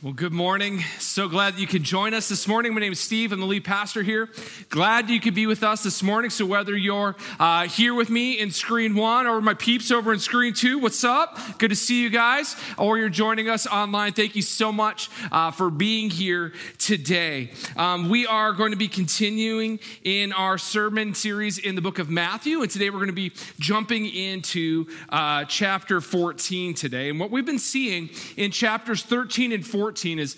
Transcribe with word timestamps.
Well, 0.00 0.12
good 0.12 0.32
morning. 0.32 0.84
So 1.00 1.26
glad 1.26 1.58
you 1.58 1.66
could 1.66 1.82
join 1.82 2.14
us 2.14 2.28
this 2.28 2.46
morning. 2.46 2.72
My 2.72 2.78
name 2.78 2.92
is 2.92 3.00
Steve. 3.00 3.32
I'm 3.32 3.40
the 3.40 3.46
lead 3.46 3.64
pastor 3.64 4.04
here. 4.04 4.28
Glad 4.70 5.10
you 5.10 5.18
could 5.18 5.34
be 5.34 5.48
with 5.48 5.64
us 5.64 5.82
this 5.82 6.04
morning. 6.04 6.30
So, 6.30 6.46
whether 6.46 6.76
you're 6.76 7.16
uh, 7.40 7.66
here 7.66 7.92
with 7.92 8.08
me 8.08 8.38
in 8.38 8.52
screen 8.52 8.94
one 8.94 9.26
or 9.26 9.40
my 9.40 9.54
peeps 9.54 9.90
over 9.90 10.12
in 10.12 10.20
screen 10.20 10.54
two, 10.54 10.78
what's 10.78 11.02
up? 11.02 11.36
Good 11.58 11.70
to 11.70 11.74
see 11.74 12.00
you 12.00 12.10
guys. 12.10 12.54
Or 12.76 12.96
you're 12.96 13.08
joining 13.08 13.48
us 13.48 13.66
online, 13.66 14.12
thank 14.12 14.36
you 14.36 14.42
so 14.42 14.70
much 14.70 15.10
uh, 15.32 15.50
for 15.50 15.68
being 15.68 16.10
here 16.10 16.52
today. 16.78 17.50
Um, 17.76 18.08
we 18.08 18.24
are 18.24 18.52
going 18.52 18.70
to 18.70 18.76
be 18.76 18.86
continuing 18.86 19.80
in 20.04 20.32
our 20.32 20.58
sermon 20.58 21.12
series 21.12 21.58
in 21.58 21.74
the 21.74 21.82
book 21.82 21.98
of 21.98 22.08
Matthew. 22.08 22.62
And 22.62 22.70
today 22.70 22.90
we're 22.90 22.98
going 22.98 23.08
to 23.08 23.12
be 23.14 23.32
jumping 23.58 24.06
into 24.06 24.86
uh, 25.08 25.44
chapter 25.46 26.00
14 26.00 26.74
today. 26.74 27.10
And 27.10 27.18
what 27.18 27.32
we've 27.32 27.44
been 27.44 27.58
seeing 27.58 28.10
in 28.36 28.52
chapters 28.52 29.02
13 29.02 29.50
and 29.50 29.66
14 29.66 29.87
14 29.88 30.18
is 30.18 30.36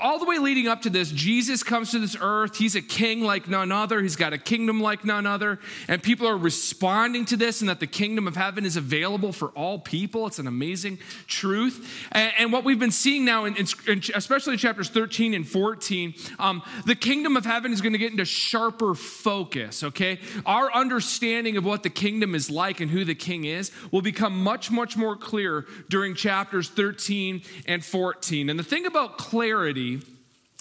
all 0.00 0.18
the 0.18 0.26
way 0.26 0.38
leading 0.38 0.68
up 0.68 0.82
to 0.82 0.90
this, 0.90 1.10
Jesus 1.10 1.62
comes 1.62 1.92
to 1.92 1.98
this 1.98 2.16
earth. 2.20 2.56
He's 2.56 2.74
a 2.76 2.82
king 2.82 3.22
like 3.22 3.48
none 3.48 3.72
other. 3.72 4.02
He's 4.02 4.16
got 4.16 4.34
a 4.34 4.38
kingdom 4.38 4.80
like 4.80 5.04
none 5.04 5.26
other. 5.26 5.58
And 5.88 6.02
people 6.02 6.28
are 6.28 6.36
responding 6.36 7.24
to 7.26 7.36
this, 7.36 7.60
and 7.60 7.70
that 7.70 7.80
the 7.80 7.86
kingdom 7.86 8.28
of 8.28 8.36
heaven 8.36 8.66
is 8.66 8.76
available 8.76 9.32
for 9.32 9.48
all 9.48 9.78
people. 9.78 10.26
It's 10.26 10.38
an 10.38 10.46
amazing 10.46 10.98
truth. 11.26 12.06
And, 12.12 12.32
and 12.38 12.52
what 12.52 12.64
we've 12.64 12.78
been 12.78 12.90
seeing 12.90 13.24
now, 13.24 13.46
in, 13.46 13.56
in, 13.56 14.02
especially 14.14 14.56
chapters 14.58 14.90
13 14.90 15.32
and 15.32 15.48
14, 15.48 16.14
um, 16.38 16.62
the 16.84 16.94
kingdom 16.94 17.36
of 17.36 17.46
heaven 17.46 17.72
is 17.72 17.80
going 17.80 17.94
to 17.94 17.98
get 17.98 18.10
into 18.10 18.26
sharper 18.26 18.94
focus, 18.94 19.82
okay? 19.82 20.20
Our 20.44 20.72
understanding 20.72 21.56
of 21.56 21.64
what 21.64 21.82
the 21.82 21.90
kingdom 21.90 22.34
is 22.34 22.50
like 22.50 22.80
and 22.80 22.90
who 22.90 23.04
the 23.04 23.14
king 23.14 23.46
is 23.46 23.72
will 23.90 24.02
become 24.02 24.42
much, 24.42 24.70
much 24.70 24.98
more 24.98 25.16
clear 25.16 25.64
during 25.88 26.14
chapters 26.14 26.68
13 26.68 27.42
and 27.66 27.82
14. 27.82 28.50
And 28.50 28.58
the 28.58 28.64
thing 28.64 28.84
about 28.84 29.16
clarity, 29.16 29.77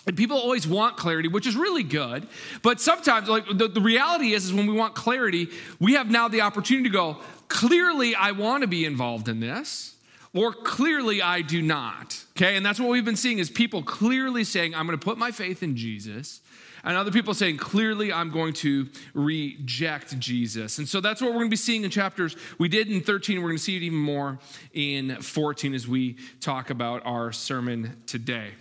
and 0.08 0.16
people 0.16 0.38
always 0.38 0.66
want 0.66 0.96
clarity, 0.96 1.28
which 1.28 1.46
is 1.46 1.56
really 1.56 1.84
good. 1.84 2.28
But 2.64 2.80
sometimes, 2.80 3.28
like 3.28 3.46
the, 3.46 3.68
the 3.68 3.82
reality 3.82 4.34
is, 4.34 4.46
is 4.46 4.54
when 4.54 4.66
we 4.66 4.74
want 4.74 4.96
clarity, 4.96 5.50
we 5.80 5.94
have 5.94 6.10
now 6.10 6.30
the 6.30 6.42
opportunity 6.42 6.88
to 6.90 6.94
go, 6.94 7.18
clearly 7.50 8.16
I 8.16 8.32
want 8.32 8.62
to 8.62 8.68
be 8.68 8.86
involved 8.86 9.28
in 9.28 9.42
this, 9.42 9.96
or 10.34 10.54
clearly 10.54 11.22
I 11.22 11.42
do 11.42 11.62
not. 11.62 12.24
Okay, 12.38 12.56
and 12.56 12.66
that's 12.66 12.80
what 12.80 12.90
we've 12.90 13.04
been 13.04 13.18
seeing 13.18 13.40
is 13.40 13.50
people 13.50 13.84
clearly 13.84 14.46
saying, 14.46 14.74
I'm 14.74 14.88
going 14.88 14.98
to 14.98 15.04
put 15.04 15.18
my 15.18 15.32
faith 15.32 15.62
in 15.62 15.76
Jesus. 15.76 16.40
And 16.84 16.96
other 16.96 17.12
people 17.12 17.34
saying, 17.34 17.58
clearly, 17.58 18.14
I'm 18.14 18.32
going 18.32 18.54
to 18.54 18.88
reject 19.14 20.18
Jesus. 20.20 20.78
And 20.78 20.88
so 20.88 21.02
that's 21.02 21.22
what 21.22 21.32
we're 21.32 21.40
going 21.40 21.48
to 21.48 21.52
be 21.52 21.58
seeing 21.58 21.84
in 21.84 21.90
chapters. 21.90 22.38
We 22.60 22.70
did 22.70 22.90
in 22.90 23.02
13, 23.02 23.42
we're 23.42 23.50
going 23.50 23.58
to 23.58 23.64
see 23.64 23.76
it 23.76 23.84
even 23.84 23.98
more 23.98 24.40
in 24.74 25.22
14 25.22 25.74
as 25.74 25.86
we 25.86 26.16
talk 26.40 26.70
about 26.70 27.06
our 27.06 27.34
sermon 27.34 27.98
today. 28.06 28.52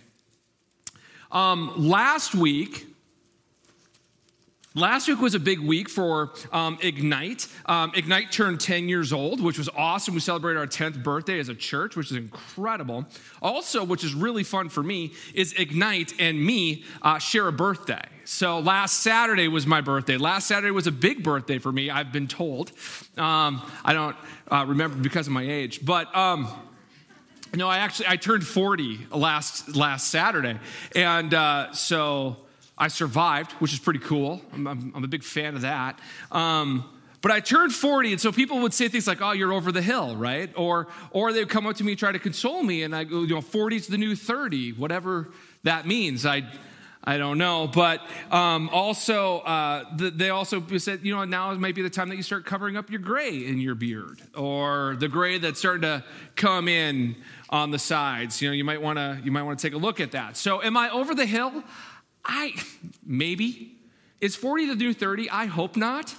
Um, 1.31 1.73
last 1.75 2.33
week, 2.35 2.87
Last 4.77 5.07
week 5.07 5.19
was 5.19 5.33
a 5.33 5.39
big 5.39 5.59
week 5.59 5.89
for 5.89 6.33
um, 6.51 6.77
Ignite. 6.83 7.47
Um, 7.65 7.91
Ignite 7.95 8.31
turned 8.31 8.59
10 8.59 8.87
years 8.87 9.11
old, 9.11 9.41
which 9.41 9.57
was 9.57 9.67
awesome. 9.75 10.13
We 10.13 10.19
celebrated 10.19 10.59
our 10.59 10.67
10th 10.67 11.01
birthday 11.01 11.39
as 11.39 11.49
a 11.49 11.55
church, 11.55 11.95
which 11.95 12.11
is 12.11 12.17
incredible. 12.17 13.07
Also, 13.41 13.83
which 13.83 14.03
is 14.03 14.13
really 14.13 14.43
fun 14.43 14.69
for 14.69 14.83
me, 14.83 15.13
is 15.33 15.53
Ignite 15.53 16.13
and 16.21 16.39
me 16.45 16.83
uh, 17.01 17.17
share 17.17 17.47
a 17.47 17.51
birthday. 17.51 18.03
So 18.23 18.59
last 18.59 19.01
Saturday 19.01 19.47
was 19.47 19.65
my 19.65 19.81
birthday. 19.81 20.17
Last 20.17 20.47
Saturday 20.47 20.69
was 20.69 20.85
a 20.85 20.91
big 20.91 21.23
birthday 21.23 21.57
for 21.57 21.71
me, 21.71 21.89
I've 21.89 22.11
been 22.11 22.27
told. 22.27 22.71
Um, 23.17 23.63
I 23.83 23.93
don't 23.93 24.15
uh, 24.51 24.63
remember 24.67 24.97
because 24.97 25.25
of 25.25 25.33
my 25.33 25.43
age, 25.43 25.83
but. 25.83 26.15
No, 27.57 27.67
I 27.67 27.79
actually 27.79 28.05
I 28.07 28.17
turned 28.17 28.45
40 28.45 29.07
last 29.09 29.75
last 29.75 30.09
Saturday, 30.09 30.59
and 30.95 31.33
uh, 31.33 31.73
so 31.73 32.37
I 32.77 32.87
survived, 32.87 33.53
which 33.53 33.73
is 33.73 33.79
pretty 33.79 33.97
cool. 33.97 34.43
I'm, 34.53 34.67
I'm, 34.67 34.91
I'm 34.95 35.03
a 35.03 35.07
big 35.07 35.23
fan 35.23 35.55
of 35.55 35.61
that. 35.61 35.99
Um, 36.31 36.87
but 37.23 37.31
I 37.31 37.39
turned 37.39 37.73
40, 37.73 38.11
and 38.11 38.21
so 38.21 38.31
people 38.31 38.59
would 38.59 38.75
say 38.75 38.89
things 38.89 39.07
like, 39.07 39.23
"Oh, 39.23 39.31
you're 39.31 39.51
over 39.51 39.71
the 39.71 39.81
hill," 39.81 40.15
right? 40.15 40.51
Or 40.55 40.87
or 41.09 41.33
they 41.33 41.39
would 41.39 41.49
come 41.49 41.65
up 41.65 41.77
to 41.77 41.83
me 41.83 41.93
and 41.93 41.99
try 41.99 42.11
to 42.11 42.19
console 42.19 42.61
me, 42.61 42.83
and 42.83 42.95
I 42.95 43.05
go, 43.05 43.21
"You 43.23 43.33
know, 43.33 43.41
40 43.41 43.75
is 43.75 43.87
the 43.87 43.97
new 43.97 44.15
30, 44.15 44.73
whatever 44.73 45.29
that 45.63 45.87
means." 45.87 46.27
I 46.27 46.43
I 47.07 47.17
don't 47.17 47.37
know. 47.37 47.67
But 47.67 48.01
um, 48.31 48.67
also, 48.67 49.39
uh, 49.39 49.85
the, 49.95 50.11
they 50.11 50.29
also 50.29 50.61
said, 50.77 50.99
you 51.03 51.15
know, 51.15 51.23
now 51.23 51.53
might 51.53 51.73
be 51.73 51.81
the 51.81 51.89
time 51.89 52.09
that 52.09 52.17
you 52.17 52.21
start 52.21 52.45
covering 52.45 52.75
up 52.75 52.89
your 52.89 52.99
gray 52.99 53.45
in 53.45 53.61
your 53.61 53.75
beard 53.75 54.21
or 54.35 54.97
the 54.99 55.07
gray 55.07 55.37
that's 55.37 55.57
starting 55.57 55.83
to 55.83 56.03
come 56.35 56.67
in 56.67 57.15
on 57.49 57.71
the 57.71 57.79
sides. 57.79 58.41
You 58.41 58.49
know, 58.49 58.53
you 58.53 58.65
might 58.65 58.81
want 58.81 58.97
to 58.97 59.21
you 59.23 59.31
might 59.31 59.43
want 59.43 59.57
to 59.57 59.65
take 59.65 59.73
a 59.73 59.77
look 59.77 60.01
at 60.01 60.11
that. 60.11 60.35
So, 60.35 60.61
am 60.61 60.75
I 60.75 60.89
over 60.89 61.15
the 61.15 61.25
hill? 61.25 61.63
I 62.25 62.53
maybe. 63.05 63.73
Is 64.19 64.35
40 64.35 64.65
the 64.65 64.75
new 64.75 64.93
30? 64.93 65.29
I 65.29 65.45
hope 65.45 65.77
not. 65.77 66.13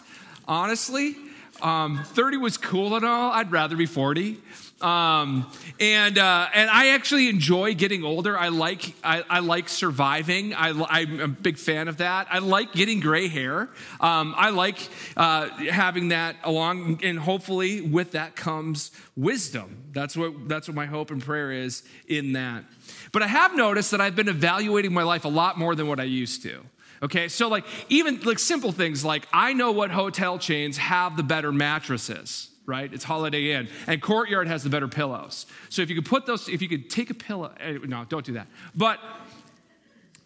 Honestly, 0.47 1.17
um, 1.61 2.03
30 2.03 2.39
was 2.39 2.57
cool 2.57 2.97
and 2.97 3.05
all. 3.05 3.31
I'd 3.33 3.53
rather 3.53 3.77
be 3.77 3.85
40. 3.85 4.39
Um, 4.81 5.51
and 5.81 6.19
uh, 6.19 6.49
and 6.55 6.71
I 6.71 6.89
actually 6.91 7.29
enjoy 7.29 7.75
getting 7.75 8.05
older. 8.05 8.39
I 8.39 8.49
like 8.49 8.95
I, 9.03 9.25
I 9.29 9.39
like 9.41 9.69
surviving. 9.69 10.55
I, 10.55 10.69
am 11.01 11.21
a 11.21 11.27
big 11.27 11.59
fan 11.59 11.89
of 11.89 11.97
that. 11.97 12.29
I 12.31 12.39
like 12.39 12.73
getting 12.73 13.01
gray 13.01 13.27
hair. 13.27 13.69
Um, 14.01 14.35
I 14.37 14.51
like 14.51 14.89
uh, 15.17 15.49
having 15.49 16.09
that 16.09 16.37
along, 16.45 17.01
and 17.03 17.19
hopefully 17.19 17.81
with 17.81 18.13
that 18.13 18.37
comes 18.37 18.93
wisdom. 19.17 19.85
That's 19.93 20.17
what 20.17 20.49
that's 20.49 20.69
what 20.69 20.77
my 20.77 20.87
hope 20.87 21.11
and 21.11 21.21
prayer 21.21 21.51
is 21.51 21.83
in 22.07 22.35
that. 22.35 22.65
But 23.11 23.23
I 23.23 23.27
have 23.27 23.57
noticed 23.57 23.91
that 23.91 24.01
I've 24.01 24.15
been 24.15 24.29
evaluating 24.29 24.93
my 24.93 25.03
life 25.03 25.25
a 25.25 25.29
lot 25.29 25.59
more 25.59 25.75
than 25.75 25.89
what 25.89 25.99
I 25.99 26.05
used 26.05 26.43
to. 26.43 26.61
Okay, 27.03 27.27
so 27.27 27.49
like 27.49 27.65
even 27.89 28.21
like 28.21 28.39
simple 28.39 28.71
things 28.71 29.05
like 29.05 29.27
I 29.33 29.55
know 29.55 29.73
what 29.73 29.91
hotel 29.91 30.39
chains 30.39 30.77
have 30.77 31.17
the 31.17 31.25
better 31.25 31.51
mattresses 31.51 32.51
right? 32.69 32.93
It's 32.93 33.03
Holiday 33.03 33.53
Inn. 33.53 33.69
And 33.87 34.01
Courtyard 34.01 34.47
has 34.47 34.63
the 34.63 34.69
better 34.69 34.87
pillows. 34.87 35.47
So 35.71 35.81
if 35.81 35.89
you 35.89 35.97
could 35.97 36.05
put 36.05 36.27
those, 36.27 36.49
if 36.49 36.61
you 36.61 36.69
could 36.69 36.91
take 36.91 37.09
a 37.11 37.15
pillow, 37.15 37.53
eh, 37.59 37.79
no, 37.85 38.05
don't 38.05 38.25
do 38.25 38.35
that. 38.35 38.47
But 38.77 39.01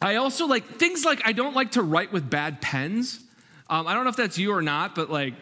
I 0.03 0.17
also 0.17 0.47
like 0.47 0.65
things 0.65 1.05
like 1.05 1.23
I 1.25 1.33
don't 1.33 1.55
like 1.55 1.73
to 1.73 1.83
write 1.83 2.13
with 2.13 2.29
bad 2.29 2.61
pens. 2.61 3.21
Um, 3.71 3.87
I 3.87 3.95
don't 3.95 4.03
know 4.05 4.11
if 4.11 4.17
that's 4.17 4.37
you 4.37 4.53
or 4.53 4.61
not, 4.61 4.95
but 4.97 5.09
like 5.09 5.35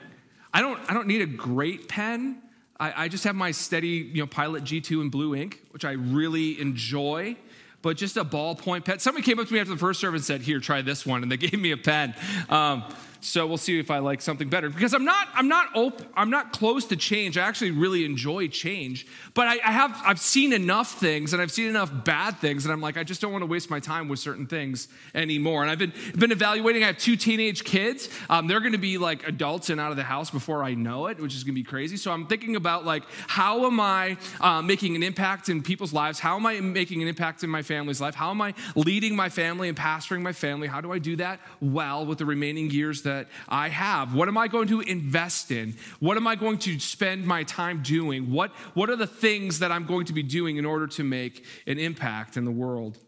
I 0.53 0.61
don't, 0.61 0.79
I 0.89 0.95
don't 0.95 1.07
need 1.07 1.23
a 1.23 1.27
great 1.27 1.89
pen. 1.89 2.43
I, 2.79 3.05
I 3.05 3.09
just 3.09 3.25
have 3.25 3.35
my 3.35 3.51
steady, 3.51 4.11
you 4.13 4.23
know, 4.23 4.27
Pilot 4.27 4.65
G2 4.65 5.01
in 5.01 5.09
blue 5.09 5.35
ink, 5.35 5.61
which 5.71 5.85
I 5.85 5.93
really 5.93 6.61
enjoy 6.61 7.37
but 7.83 7.97
just 7.97 8.17
a 8.17 8.25
ballpoint 8.25 8.85
pen. 8.85 8.99
Somebody 8.99 9.25
came 9.25 9.39
up 9.39 9.47
to 9.47 9.55
me 9.55 9.61
after 9.61 9.73
the 9.73 9.79
first 9.79 10.01
service 10.01 10.21
and 10.21 10.27
said, 10.27 10.43
Here, 10.43 10.61
try 10.61 10.83
this 10.83 11.07
one. 11.07 11.23
And 11.23 11.33
they 11.33 11.37
gave 11.39 11.59
me 11.59 11.71
a 11.71 11.77
pen. 11.77 12.15
Um, 12.49 12.85
so 13.21 13.47
we'll 13.47 13.59
see 13.59 13.79
if 13.79 13.91
I 13.91 13.99
like 13.99 14.21
something 14.21 14.49
better. 14.49 14.71
Because 14.71 14.95
I'm 14.95 15.05
not, 15.05 15.29
I'm 15.35 15.49
not 15.49 15.69
open, 15.75 16.07
I'm 16.15 16.31
not 16.31 16.53
close 16.53 16.87
to 16.87 16.97
change. 16.97 17.37
I 17.37 17.43
actually 17.43 17.73
really 17.73 18.05
enjoy 18.05 18.49
change. 18.49 19.07
But 19.35 19.47
I, 19.47 19.53
I 19.65 19.73
have 19.73 20.01
I've 20.05 20.21
seen 20.21 20.53
enough 20.53 20.99
things 20.99 21.33
and 21.33 21.43
I've 21.43 21.53
seen 21.53 21.69
enough 21.69 21.93
bad 22.05 22.39
things, 22.39 22.65
and 22.65 22.73
I'm 22.73 22.81
like, 22.81 22.97
I 22.97 23.05
just 23.05 23.21
don't 23.21 23.33
want 23.33 23.43
to 23.43 23.47
waste 23.47 23.71
my 23.71 23.81
time 23.81 24.09
with 24.09 24.19
certain 24.19 24.47
things 24.47 24.89
anymore. 25.15 25.63
And 25.63 25.71
I've 25.71 25.79
been 25.79 25.93
been 26.17 26.33
evaluating. 26.33 26.83
I 26.83 26.89
have 26.89 26.99
two 26.99 27.17
teenage 27.17 27.65
kids. 27.65 28.09
Um, 28.29 28.47
they're 28.47 28.61
going 28.61 28.73
to 28.73 28.79
be 28.79 28.99
like 28.99 29.27
adults 29.29 29.71
and 29.71 29.81
out 29.81 29.91
of 29.91 29.97
the 29.97 30.05
house 30.05 30.31
before 30.31 30.65
I 30.65 30.75
know 30.75 31.07
it, 31.07 31.21
which 31.21 31.35
is 31.35 31.45
going 31.45 31.55
to 31.55 31.61
be 31.61 31.65
crazy. 31.65 31.97
So 31.97 32.13
I'm 32.13 32.27
thinking 32.27 32.57
about 32.57 32.85
like, 32.85 33.05
how 33.27 33.67
am 33.67 33.81
I 33.81 34.17
uh, 34.41 34.63
making 34.63 34.97
an 34.97 35.03
impact 35.03 35.49
in 35.49 35.63
people's 35.63 35.93
lives? 35.93 36.19
How 36.19 36.37
am 36.37 36.47
I 36.47 36.61
making 36.61 37.03
an 37.03 37.09
impact 37.09 37.45
in 37.45 37.51
my 37.51 37.63
family's 37.63 38.01
life? 38.01 38.15
How 38.15 38.31
am 38.31 38.41
I 38.41 38.55
leading 38.75 39.15
my 39.15 39.29
family 39.29 39.69
and 39.69 39.77
pastoring 39.77 40.23
my 40.23 40.33
family? 40.33 40.69
How 40.69 40.81
do 40.81 40.93
I 40.93 40.99
do 40.99 41.17
that 41.17 41.41
well 41.61 42.07
with 42.07 42.19
the 42.19 42.25
remaining 42.25 42.71
years 42.71 43.03
that 43.03 43.10
I 43.49 43.69
have? 43.69 44.15
What 44.15 44.29
am 44.29 44.37
I 44.37 44.49
going 44.49 44.69
to 44.69 44.81
invest 44.81 45.51
in? 45.51 45.75
What 45.99 46.17
am 46.17 46.27
I 46.27 46.37
going 46.37 46.59
to 46.59 46.79
spend 46.79 47.27
my 47.27 47.45
time 47.45 47.83
doing? 47.83 48.33
What, 48.33 48.51
what 48.75 48.91
are 48.91 48.97
the 48.97 49.07
things 49.07 49.59
that 49.61 49.73
I'm 49.73 49.87
going 49.87 50.07
to 50.07 50.13
be 50.13 50.23
doing 50.23 50.57
in 50.57 50.65
order 50.65 50.87
to 50.89 51.05
make 51.05 51.45
an 51.67 51.79
impact 51.79 52.37
in 52.37 52.45
the 52.45 52.51
world? 52.51 52.99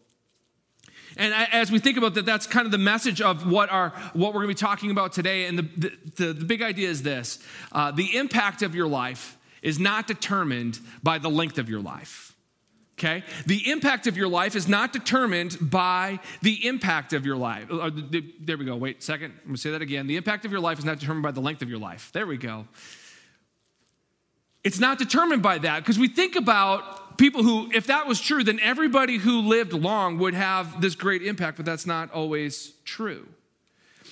And 1.15 1.33
as 1.33 1.71
we 1.71 1.79
think 1.79 1.97
about 1.97 2.15
that, 2.15 2.25
that's 2.25 2.47
kind 2.47 2.65
of 2.65 2.71
the 2.71 2.77
message 2.77 3.21
of 3.21 3.49
what, 3.49 3.71
our, 3.71 3.89
what 4.13 4.33
we're 4.33 4.43
going 4.43 4.55
to 4.55 4.61
be 4.61 4.67
talking 4.67 4.91
about 4.91 5.13
today. 5.13 5.45
And 5.45 5.59
the, 5.59 5.91
the, 6.15 6.33
the 6.33 6.45
big 6.45 6.61
idea 6.61 6.89
is 6.89 7.03
this 7.03 7.39
uh, 7.71 7.91
the 7.91 8.17
impact 8.17 8.63
of 8.63 8.73
your 8.73 8.87
life 8.87 9.37
is 9.61 9.79
not 9.79 10.07
determined 10.07 10.79
by 11.03 11.19
the 11.19 11.29
length 11.29 11.57
of 11.57 11.69
your 11.69 11.81
life 11.81 12.32
okay? 13.03 13.23
The 13.45 13.69
impact 13.69 14.07
of 14.07 14.17
your 14.17 14.27
life 14.27 14.55
is 14.55 14.67
not 14.67 14.93
determined 14.93 15.57
by 15.59 16.19
the 16.41 16.65
impact 16.65 17.13
of 17.13 17.25
your 17.25 17.35
life. 17.35 17.67
Uh, 17.71 17.91
there 18.39 18.57
we 18.57 18.65
go. 18.65 18.75
Wait 18.75 18.99
a 18.99 19.01
second. 19.01 19.31
I'm 19.31 19.45
going 19.45 19.55
to 19.55 19.61
say 19.61 19.71
that 19.71 19.81
again. 19.81 20.07
The 20.07 20.17
impact 20.17 20.45
of 20.45 20.51
your 20.51 20.61
life 20.61 20.79
is 20.79 20.85
not 20.85 20.99
determined 20.99 21.23
by 21.23 21.31
the 21.31 21.41
length 21.41 21.61
of 21.61 21.69
your 21.69 21.79
life. 21.79 22.11
There 22.13 22.25
we 22.25 22.37
go. 22.37 22.67
It's 24.63 24.79
not 24.79 24.97
determined 24.97 25.43
by 25.43 25.57
that 25.59 25.79
because 25.79 25.99
we 25.99 26.07
think 26.07 26.35
about 26.35 27.17
people 27.17 27.43
who, 27.43 27.69
if 27.73 27.87
that 27.87 28.07
was 28.07 28.21
true, 28.21 28.43
then 28.43 28.59
everybody 28.61 29.17
who 29.17 29.41
lived 29.41 29.73
long 29.73 30.17
would 30.19 30.33
have 30.33 30.79
this 30.79 30.95
great 30.95 31.21
impact, 31.21 31.57
but 31.57 31.65
that's 31.65 31.85
not 31.85 32.11
always 32.11 32.73
true. 32.85 33.27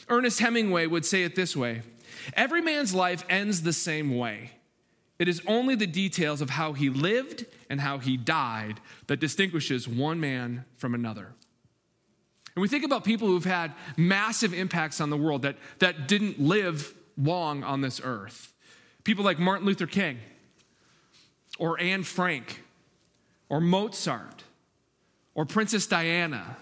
Ernest 0.09 0.39
Hemingway 0.39 0.87
would 0.87 1.05
say 1.05 1.23
it 1.23 1.35
this 1.35 1.55
way 1.55 1.83
Every 2.33 2.61
man's 2.61 2.93
life 2.93 3.23
ends 3.29 3.63
the 3.63 3.73
same 3.73 4.17
way 4.17 4.51
It 5.21 5.27
is 5.27 5.39
only 5.45 5.75
the 5.75 5.85
details 5.85 6.41
of 6.41 6.49
how 6.49 6.73
he 6.73 6.89
lived 6.89 7.45
and 7.69 7.79
how 7.79 7.99
he 7.99 8.17
died 8.17 8.79
that 9.05 9.19
distinguishes 9.19 9.87
one 9.87 10.19
man 10.19 10.65
from 10.77 10.95
another. 10.95 11.27
And 12.55 12.61
we 12.63 12.67
think 12.67 12.83
about 12.83 13.03
people 13.03 13.27
who've 13.27 13.45
had 13.45 13.71
massive 13.97 14.51
impacts 14.51 14.99
on 14.99 15.11
the 15.11 15.17
world 15.17 15.43
that, 15.43 15.57
that 15.77 16.07
didn't 16.07 16.39
live 16.39 16.95
long 17.19 17.63
on 17.63 17.81
this 17.81 18.01
earth. 18.03 18.51
People 19.03 19.23
like 19.23 19.37
Martin 19.37 19.67
Luther 19.67 19.85
King, 19.85 20.17
or 21.59 21.79
Anne 21.79 22.01
Frank, 22.01 22.63
or 23.47 23.61
Mozart, 23.61 24.43
or 25.35 25.45
Princess 25.45 25.85
Diana, 25.85 26.57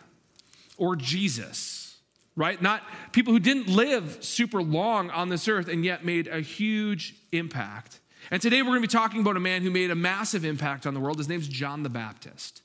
or 0.75 0.97
Jesus, 0.97 1.95
right? 2.35 2.62
Not 2.62 2.83
people 3.13 3.31
who 3.31 3.39
didn't 3.39 3.69
live 3.69 4.17
super 4.19 4.62
long 4.62 5.09
on 5.12 5.29
this 5.29 5.47
earth 5.47 5.69
and 5.69 5.85
yet 5.85 6.03
made 6.03 6.27
a 6.27 6.41
huge 6.41 7.15
impact. 7.31 8.01
And 8.31 8.42
today 8.42 8.62
we're 8.62 8.69
going 8.69 8.81
to 8.81 8.88
be 8.88 8.92
talking 8.92 9.21
about 9.21 9.38
a 9.38 9.39
man 9.39 9.62
who 9.62 9.71
made 9.71 9.92
a 9.92 9.95
massive 9.95 10.45
impact 10.45 10.86
on 10.86 10.94
the 10.94 11.00
world. 11.00 11.18
His 11.18 11.30
name's 11.30 11.48
John 11.48 11.83
the 11.83 11.89
Baptist. 11.89 12.62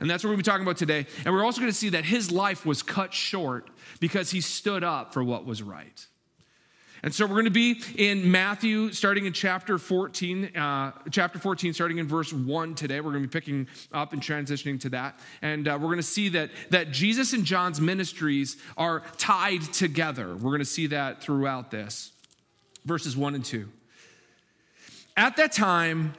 And 0.00 0.10
that's 0.10 0.24
what 0.24 0.28
we're 0.28 0.34
going 0.34 0.44
to 0.44 0.50
be 0.50 0.52
talking 0.52 0.66
about 0.66 0.76
today. 0.76 1.06
And 1.24 1.32
we're 1.32 1.44
also 1.44 1.60
going 1.60 1.72
to 1.72 1.76
see 1.76 1.90
that 1.90 2.04
his 2.04 2.32
life 2.32 2.66
was 2.66 2.82
cut 2.82 3.14
short 3.14 3.70
because 4.00 4.30
he 4.30 4.40
stood 4.40 4.82
up 4.82 5.12
for 5.12 5.22
what 5.22 5.46
was 5.46 5.62
right. 5.62 6.06
And 7.04 7.14
so 7.14 7.26
we're 7.26 7.34
going 7.34 7.44
to 7.44 7.50
be 7.50 7.82
in 7.96 8.30
Matthew, 8.30 8.90
starting 8.90 9.26
in 9.26 9.34
chapter 9.34 9.76
14, 9.76 10.56
uh, 10.56 10.92
chapter 11.10 11.38
14, 11.38 11.74
starting 11.74 11.98
in 11.98 12.08
verse 12.08 12.32
1 12.32 12.74
today. 12.74 13.00
We're 13.02 13.10
going 13.10 13.22
to 13.22 13.28
be 13.28 13.32
picking 13.32 13.68
up 13.92 14.14
and 14.14 14.22
transitioning 14.22 14.80
to 14.80 14.88
that. 14.88 15.20
And 15.42 15.68
uh, 15.68 15.78
we're 15.78 15.88
going 15.88 15.98
to 15.98 16.02
see 16.02 16.30
that, 16.30 16.50
that 16.70 16.92
Jesus 16.92 17.34
and 17.34 17.44
John's 17.44 17.78
ministries 17.78 18.56
are 18.78 19.02
tied 19.18 19.60
together. 19.74 20.34
We're 20.34 20.50
going 20.50 20.60
to 20.60 20.64
see 20.64 20.86
that 20.88 21.22
throughout 21.22 21.70
this. 21.70 22.10
Verses 22.86 23.18
1 23.18 23.34
and 23.34 23.44
2. 23.44 23.68
At 25.16 25.36
that 25.36 25.52
time, 25.52 26.14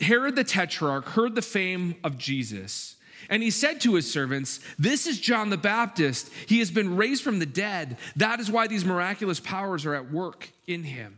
Herod 0.00 0.36
the 0.36 0.44
Tetrarch 0.44 1.06
heard 1.06 1.34
the 1.34 1.42
fame 1.42 1.96
of 2.04 2.18
Jesus. 2.18 2.96
And 3.28 3.42
he 3.42 3.50
said 3.50 3.80
to 3.80 3.94
his 3.94 4.10
servants, 4.10 4.60
This 4.78 5.06
is 5.06 5.18
John 5.18 5.50
the 5.50 5.56
Baptist. 5.56 6.30
He 6.46 6.58
has 6.60 6.70
been 6.70 6.96
raised 6.96 7.22
from 7.22 7.38
the 7.38 7.46
dead. 7.46 7.96
That 8.14 8.40
is 8.40 8.50
why 8.50 8.66
these 8.66 8.84
miraculous 8.84 9.40
powers 9.40 9.84
are 9.86 9.94
at 9.94 10.12
work 10.12 10.50
in 10.66 10.84
him. 10.84 11.16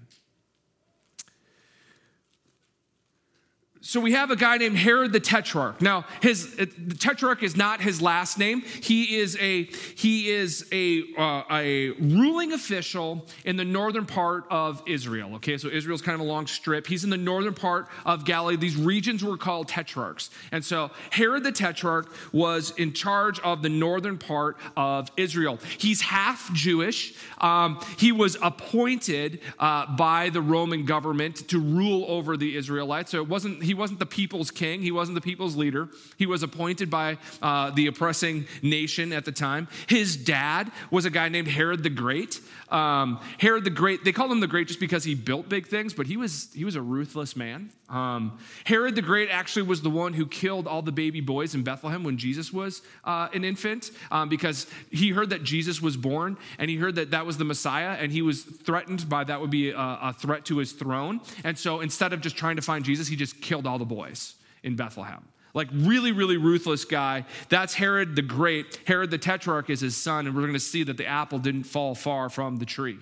So 3.81 4.01
we 4.01 4.13
have 4.13 4.33
a 4.33 4.37
guy 4.37 4.57
named 4.57 4.77
Herod 4.77 5.13
the 5.13 5.21
Tetrarch. 5.21 5.81
Now, 5.81 6.05
his 6.21 6.57
the 6.57 6.97
Tetrarch 6.99 7.45
is 7.45 7.57
not 7.57 7.81
his 7.81 8.03
last 8.03 8.37
name. 8.37 8.63
He 8.63 9.19
is 9.19 9.37
a 9.41 9.65
he 9.95 10.31
is 10.31 10.67
a 10.73 11.05
uh, 11.17 11.45
a 11.49 11.91
ruling 11.91 12.53
official 12.53 13.25
in 13.45 13.57
the 13.57 13.65
northern 13.65 14.05
part 14.05 14.45
of 14.51 14.83
Israel. 14.87 15.37
Okay, 15.37 15.57
so 15.59 15.69
Israel's 15.69 16.03
kind 16.03 16.15
of 16.17 16.21
a 16.21 16.29
long 16.29 16.49
strip. 16.49 16.89
He's 16.89 17.05
in 17.05 17.11
the 17.11 17.17
northern 17.17 17.55
part 17.55 17.87
of 18.05 18.25
Galilee. 18.25 18.57
These 18.57 18.77
regions 18.77 19.23
were 19.23 19.37
called 19.37 19.69
tetrarchs, 19.69 20.31
and 20.51 20.65
so 20.65 20.91
Herod 21.11 21.45
the 21.45 21.53
Tetrarch 21.53 22.13
was 22.33 22.73
in 22.73 22.93
charge 22.93 23.39
of 23.41 23.63
the 23.63 23.69
northern 23.69 24.19
part 24.19 24.57
of 24.77 25.09
Israel. 25.17 25.61
He's 25.79 26.01
half 26.01 26.53
Jewish. 26.53 27.15
Um, 27.39 27.81
he 27.97 28.11
was 28.11 28.37
appointed 28.43 29.41
uh, 29.61 29.95
by 29.95 30.31
the 30.31 30.43
Roman 30.43 30.85
government 30.85 31.49
to 31.49 31.61
rule 31.61 32.05
over 32.09 32.37
the 32.37 32.57
Israelites. 32.57 33.13
So 33.13 33.19
it 33.19 33.29
wasn't 33.29 33.68
he 33.69 33.75
wasn't 33.75 33.99
the 33.99 34.07
people's 34.07 34.51
king, 34.51 34.81
he 34.81 34.91
wasn't 34.91 35.15
the 35.15 35.21
people's 35.21 35.55
leader. 35.55 35.89
He 36.17 36.25
was 36.25 36.43
appointed 36.43 36.89
by 36.89 37.19
uh, 37.43 37.71
the 37.71 37.87
oppressing 37.87 38.47
nation 38.63 39.13
at 39.13 39.27
the 39.27 39.33
time. 39.33 39.69
His 39.87 40.17
dad 40.17 40.73
was 40.91 41.05
a 41.05 41.11
guy 41.11 41.29
named 41.29 41.49
Herod 41.49 41.83
the 41.83 41.91
Great. 41.91 42.41
Um, 42.71 43.21
Herod 43.39 43.65
the 43.65 43.71
Great, 43.71 44.05
they 44.05 44.13
called 44.13 44.31
him 44.31 44.41
the 44.41 44.47
Great 44.47 44.69
just 44.69 44.81
because 44.81 45.05
he 45.05 45.15
built 45.15 45.49
big 45.49 45.67
things, 45.67 45.95
but 45.95 46.07
he 46.07 46.17
was, 46.17 46.49
he 46.55 46.65
was 46.65 46.77
a 46.77 46.83
ruthless 46.83 47.35
man. 47.35 47.71
Um, 47.89 48.39
Herod 48.65 48.95
the 48.95 49.03
Great 49.03 49.31
actually 49.31 49.63
was 49.63 49.81
the 49.81 49.91
one 49.91 50.13
who 50.13 50.27
killed 50.27 50.67
all 50.67 50.83
the 50.83 50.93
baby 50.93 51.21
boys 51.21 51.55
in 51.55 51.63
Bethlehem 51.63 52.05
when 52.05 52.19
Jesus 52.19 52.53
was 52.53 52.83
uh, 53.05 53.29
an 53.33 53.45
infant 53.45 53.91
um, 54.11 54.29
because 54.29 54.67
he 54.91 55.11
heard 55.11 55.31
that 55.31 55.43
Jesus 55.43 55.81
was 55.81 55.97
born 55.97 56.37
and 56.59 56.71
he 56.71 56.77
heard 56.77 56.97
that 56.97 57.13
that 57.13 57.25
was 57.25 57.39
the 57.39 57.45
Messiah 57.45 57.97
and 57.99 58.13
he 58.13 58.21
was 58.21 58.43
threatened 58.43 59.09
by 59.09 59.25
that 59.25 59.41
would 59.41 59.51
be 59.51 59.71
a, 59.71 59.79
a 59.79 60.15
threat 60.19 60.45
to 60.47 60.59
his 60.59 60.73
throne. 60.73 61.21
And 61.45 61.59
so 61.59 61.81
instead 61.81 62.13
of 62.13 62.21
just 62.21 62.37
trying 62.37 62.57
to 62.57 62.63
find 62.63 62.85
Jesus, 62.85 63.09
he 63.09 63.17
just 63.17 63.41
killed 63.41 63.67
all 63.67 63.79
the 63.79 63.87
boys 63.87 64.35
in 64.63 64.77
Bethlehem. 64.77 65.25
Like, 65.55 65.69
really, 65.73 66.13
really 66.13 66.37
ruthless 66.37 66.85
guy. 66.85 67.25
That's 67.49 67.75
Herod 67.75 68.17
the 68.17 68.23
Great. 68.23 68.81
Herod 68.87 69.11
the 69.11 69.19
Tetrarch 69.19 69.71
is 69.71 69.81
his 69.81 69.97
son, 69.97 70.27
and 70.27 70.35
we're 70.35 70.43
going 70.43 70.53
to 70.53 70.61
see 70.61 70.83
that 70.85 70.97
the 70.97 71.07
apple 71.07 71.39
didn't 71.39 71.65
fall 71.65 71.95
far 71.95 72.29
from 72.29 72.57
the 72.57 72.67
tree. 72.67 72.99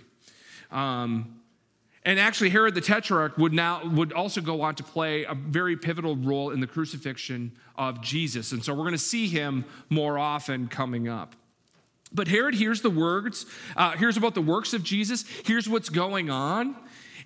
Um, 0.71 1.41
and 2.05 2.21
actually, 2.21 2.51
Herod 2.51 2.77
the 2.77 2.81
Tetrarch 2.81 3.37
would 3.37 3.53
now 3.53 3.85
would 3.85 4.13
also 4.13 4.41
go 4.41 4.63
on 4.63 4.77
to 4.77 4.85
play 4.85 5.25
a 5.25 5.35
very 5.35 5.77
pivotal 5.77 6.15
role 6.15 6.51
in 6.51 6.61
the 6.61 6.67
crucifixion 6.67 7.53
of 7.75 8.01
Jesus. 8.01 8.53
And 8.53 8.65
so 8.65 8.73
we're 8.73 8.85
going 8.85 8.93
to 8.93 8.99
see 8.99 9.27
him 9.27 9.65
more 9.91 10.17
often 10.17 10.69
coming 10.69 11.09
up. 11.09 11.35
But 12.13 12.29
Herod 12.29 12.55
hears 12.55 12.83
the 12.83 12.91
words, 12.91 13.45
uh, 13.77 13.97
hears 13.97 14.17
about 14.17 14.35
the 14.35 14.41
works 14.41 14.73
of 14.73 14.85
Jesus, 14.85 15.27
hears 15.45 15.69
what's 15.69 15.89
going 15.89 16.31
on, 16.31 16.77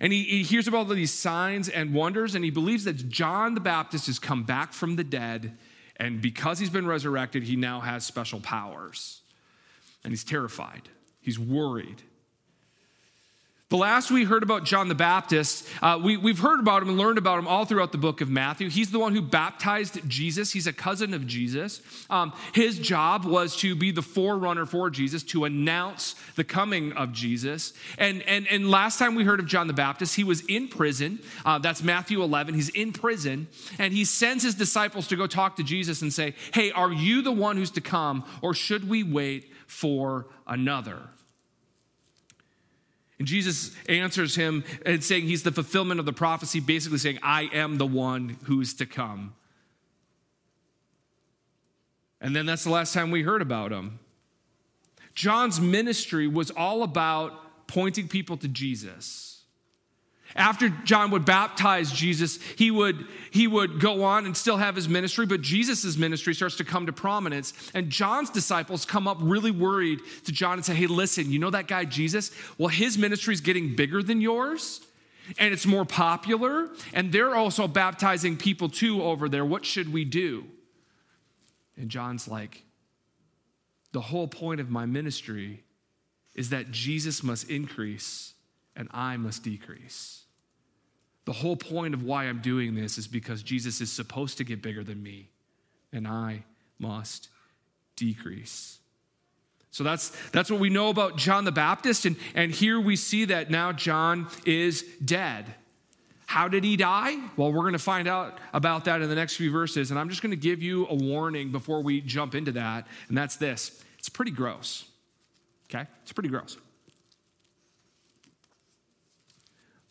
and 0.01 0.11
he, 0.11 0.23
he 0.23 0.41
hears 0.41 0.67
about 0.67 0.77
all 0.77 0.85
these 0.85 1.13
signs 1.13 1.69
and 1.69 1.93
wonders, 1.93 2.33
and 2.33 2.43
he 2.43 2.49
believes 2.49 2.85
that 2.85 3.07
John 3.07 3.53
the 3.53 3.59
Baptist 3.61 4.07
has 4.07 4.17
come 4.17 4.43
back 4.43 4.73
from 4.73 4.95
the 4.95 5.03
dead, 5.03 5.55
and 5.97 6.19
because 6.19 6.57
he's 6.57 6.71
been 6.71 6.87
resurrected, 6.87 7.43
he 7.43 7.55
now 7.55 7.79
has 7.81 8.03
special 8.03 8.39
powers. 8.39 9.21
And 10.03 10.11
he's 10.11 10.23
terrified, 10.23 10.89
he's 11.21 11.37
worried. 11.37 12.01
The 13.71 13.77
last 13.77 14.11
we 14.11 14.25
heard 14.25 14.43
about 14.43 14.65
John 14.65 14.89
the 14.89 14.95
Baptist, 14.95 15.65
uh, 15.81 15.97
we, 16.03 16.17
we've 16.17 16.39
heard 16.39 16.59
about 16.59 16.81
him 16.81 16.89
and 16.89 16.97
learned 16.97 17.17
about 17.17 17.39
him 17.39 17.47
all 17.47 17.63
throughout 17.63 17.93
the 17.93 17.97
book 17.97 18.19
of 18.19 18.29
Matthew. 18.29 18.69
He's 18.69 18.91
the 18.91 18.99
one 18.99 19.15
who 19.15 19.21
baptized 19.21 19.97
Jesus. 20.09 20.51
He's 20.51 20.67
a 20.67 20.73
cousin 20.73 21.13
of 21.13 21.25
Jesus. 21.25 21.81
Um, 22.09 22.33
his 22.53 22.77
job 22.77 23.23
was 23.23 23.55
to 23.59 23.73
be 23.73 23.91
the 23.91 24.01
forerunner 24.01 24.65
for 24.65 24.89
Jesus, 24.89 25.23
to 25.23 25.45
announce 25.45 26.15
the 26.35 26.43
coming 26.43 26.91
of 26.91 27.13
Jesus. 27.13 27.71
And, 27.97 28.21
and, 28.23 28.45
and 28.49 28.69
last 28.69 28.99
time 28.99 29.15
we 29.15 29.23
heard 29.23 29.39
of 29.39 29.45
John 29.45 29.67
the 29.67 29.73
Baptist, 29.73 30.17
he 30.17 30.25
was 30.25 30.41
in 30.47 30.67
prison. 30.67 31.19
Uh, 31.45 31.57
that's 31.57 31.81
Matthew 31.81 32.21
11. 32.21 32.53
He's 32.55 32.67
in 32.67 32.91
prison, 32.91 33.47
and 33.79 33.93
he 33.93 34.03
sends 34.03 34.43
his 34.43 34.55
disciples 34.55 35.07
to 35.07 35.15
go 35.15 35.27
talk 35.27 35.55
to 35.55 35.63
Jesus 35.63 36.01
and 36.01 36.11
say, 36.11 36.35
Hey, 36.53 36.73
are 36.73 36.91
you 36.91 37.21
the 37.21 37.31
one 37.31 37.55
who's 37.55 37.71
to 37.71 37.81
come, 37.81 38.25
or 38.41 38.53
should 38.53 38.89
we 38.89 39.01
wait 39.03 39.49
for 39.65 40.27
another? 40.45 41.07
And 43.21 43.27
Jesus 43.27 43.69
answers 43.87 44.33
him 44.33 44.63
and 44.83 45.03
saying 45.03 45.27
he's 45.27 45.43
the 45.43 45.51
fulfillment 45.51 45.99
of 45.99 46.07
the 46.07 46.11
prophecy, 46.11 46.59
basically 46.59 46.97
saying, 46.97 47.19
I 47.21 47.51
am 47.53 47.77
the 47.77 47.85
one 47.85 48.37
who's 48.45 48.73
to 48.73 48.87
come. 48.87 49.35
And 52.19 52.35
then 52.35 52.47
that's 52.47 52.63
the 52.63 52.71
last 52.71 52.95
time 52.95 53.11
we 53.11 53.21
heard 53.21 53.43
about 53.43 53.71
him. 53.71 53.99
John's 55.13 55.61
ministry 55.61 56.27
was 56.27 56.49
all 56.49 56.81
about 56.81 57.67
pointing 57.67 58.07
people 58.07 58.37
to 58.37 58.47
Jesus. 58.47 59.30
After 60.35 60.69
John 60.69 61.11
would 61.11 61.25
baptize 61.25 61.91
Jesus, 61.91 62.39
he 62.57 62.71
would, 62.71 63.05
he 63.31 63.47
would 63.47 63.79
go 63.79 64.03
on 64.03 64.25
and 64.25 64.35
still 64.35 64.57
have 64.57 64.75
his 64.75 64.87
ministry, 64.87 65.25
but 65.25 65.41
Jesus' 65.41 65.97
ministry 65.97 66.33
starts 66.33 66.55
to 66.57 66.63
come 66.63 66.85
to 66.85 66.93
prominence. 66.93 67.53
And 67.73 67.89
John's 67.89 68.29
disciples 68.29 68.85
come 68.85 69.07
up 69.07 69.17
really 69.21 69.51
worried 69.51 69.99
to 70.25 70.31
John 70.31 70.53
and 70.53 70.65
say, 70.65 70.73
Hey, 70.73 70.87
listen, 70.87 71.31
you 71.31 71.39
know 71.39 71.49
that 71.49 71.67
guy 71.67 71.85
Jesus? 71.85 72.31
Well, 72.57 72.69
his 72.69 72.97
ministry 72.97 73.33
is 73.33 73.41
getting 73.41 73.75
bigger 73.75 74.01
than 74.01 74.21
yours, 74.21 74.81
and 75.37 75.53
it's 75.53 75.65
more 75.65 75.85
popular, 75.85 76.69
and 76.93 77.11
they're 77.11 77.35
also 77.35 77.67
baptizing 77.67 78.37
people 78.37 78.69
too 78.69 79.03
over 79.03 79.27
there. 79.27 79.45
What 79.45 79.65
should 79.65 79.91
we 79.91 80.05
do? 80.05 80.45
And 81.75 81.89
John's 81.89 82.27
like, 82.27 82.63
The 83.91 84.01
whole 84.01 84.27
point 84.27 84.61
of 84.61 84.69
my 84.69 84.85
ministry 84.85 85.63
is 86.35 86.49
that 86.49 86.71
Jesus 86.71 87.23
must 87.23 87.49
increase 87.49 88.33
and 88.75 88.87
I 88.91 89.17
must 89.17 89.43
decrease. 89.43 90.20
The 91.25 91.33
whole 91.33 91.55
point 91.55 91.93
of 91.93 92.03
why 92.03 92.25
I'm 92.25 92.41
doing 92.41 92.75
this 92.75 92.97
is 92.97 93.07
because 93.07 93.43
Jesus 93.43 93.81
is 93.81 93.91
supposed 93.91 94.37
to 94.37 94.43
get 94.43 94.61
bigger 94.61 94.83
than 94.83 95.01
me, 95.01 95.29
and 95.93 96.07
I 96.07 96.43
must 96.79 97.29
decrease. 97.95 98.79
So 99.69 99.85
that's, 99.85 100.09
that's 100.31 100.51
what 100.51 100.59
we 100.59 100.69
know 100.69 100.89
about 100.89 101.15
John 101.15 101.45
the 101.45 101.51
Baptist. 101.51 102.05
And, 102.05 102.17
and 102.35 102.51
here 102.51 102.79
we 102.79 102.95
see 102.97 103.25
that 103.25 103.49
now 103.49 103.71
John 103.71 104.27
is 104.45 104.83
dead. 105.03 105.45
How 106.25 106.47
did 106.47 106.63
he 106.63 106.75
die? 106.77 107.17
Well, 107.37 107.51
we're 107.51 107.61
going 107.61 107.73
to 107.73 107.79
find 107.79 108.07
out 108.07 108.37
about 108.53 108.85
that 108.85 109.01
in 109.01 109.09
the 109.09 109.15
next 109.15 109.35
few 109.35 109.51
verses. 109.51 109.91
And 109.91 109.99
I'm 109.99 110.09
just 110.09 110.21
going 110.21 110.31
to 110.31 110.37
give 110.37 110.61
you 110.61 110.87
a 110.87 110.95
warning 110.95 111.51
before 111.51 111.81
we 111.81 112.01
jump 112.01 112.35
into 112.35 112.53
that. 112.53 112.87
And 113.07 113.17
that's 113.17 113.37
this 113.37 113.83
it's 113.97 114.09
pretty 114.09 114.31
gross. 114.31 114.85
Okay? 115.69 115.87
It's 116.03 116.11
pretty 116.11 116.29
gross. 116.29 116.57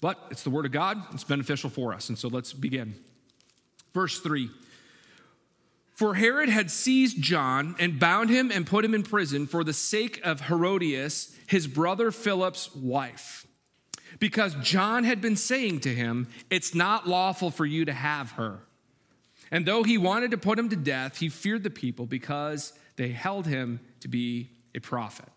But 0.00 0.18
it's 0.30 0.42
the 0.42 0.50
Word 0.50 0.66
of 0.66 0.72
God, 0.72 1.02
it's 1.12 1.24
beneficial 1.24 1.70
for 1.70 1.92
us. 1.92 2.08
And 2.08 2.18
so 2.18 2.28
let's 2.28 2.52
begin. 2.52 2.94
Verse 3.92 4.20
3 4.20 4.50
For 5.94 6.14
Herod 6.14 6.48
had 6.48 6.70
seized 6.70 7.20
John 7.20 7.76
and 7.78 7.98
bound 8.00 8.30
him 8.30 8.50
and 8.50 8.66
put 8.66 8.84
him 8.84 8.94
in 8.94 9.02
prison 9.02 9.46
for 9.46 9.62
the 9.62 9.72
sake 9.72 10.20
of 10.24 10.42
Herodias, 10.42 11.36
his 11.46 11.66
brother 11.66 12.10
Philip's 12.10 12.74
wife. 12.74 13.46
because 14.18 14.54
John 14.62 15.04
had 15.04 15.20
been 15.20 15.36
saying 15.36 15.80
to 15.80 15.94
him, 15.94 16.28
It's 16.48 16.74
not 16.74 17.08
lawful 17.08 17.50
for 17.50 17.66
you 17.66 17.84
to 17.84 17.92
have 17.92 18.32
her. 18.32 18.60
And 19.50 19.66
though 19.66 19.82
he 19.82 19.98
wanted 19.98 20.30
to 20.30 20.38
put 20.38 20.58
him 20.58 20.68
to 20.68 20.76
death, 20.76 21.18
he 21.18 21.28
feared 21.28 21.64
the 21.64 21.70
people 21.70 22.06
because 22.06 22.72
they 22.96 23.08
held 23.08 23.46
him 23.46 23.80
to 24.00 24.08
be 24.08 24.50
a 24.74 24.78
prophet. 24.80 25.28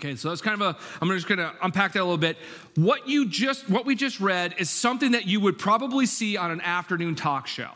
Okay, 0.00 0.14
so 0.14 0.28
that's 0.28 0.40
kind 0.40 0.60
of 0.62 0.76
a, 0.76 0.78
I'm 1.02 1.08
just 1.08 1.26
gonna 1.26 1.52
unpack 1.60 1.94
that 1.94 2.00
a 2.00 2.04
little 2.04 2.18
bit. 2.18 2.36
What 2.76 3.08
you 3.08 3.28
just, 3.28 3.68
what 3.68 3.84
we 3.84 3.96
just 3.96 4.20
read 4.20 4.54
is 4.58 4.70
something 4.70 5.12
that 5.12 5.26
you 5.26 5.40
would 5.40 5.58
probably 5.58 6.06
see 6.06 6.36
on 6.36 6.52
an 6.52 6.60
afternoon 6.60 7.16
talk 7.16 7.48
show. 7.48 7.70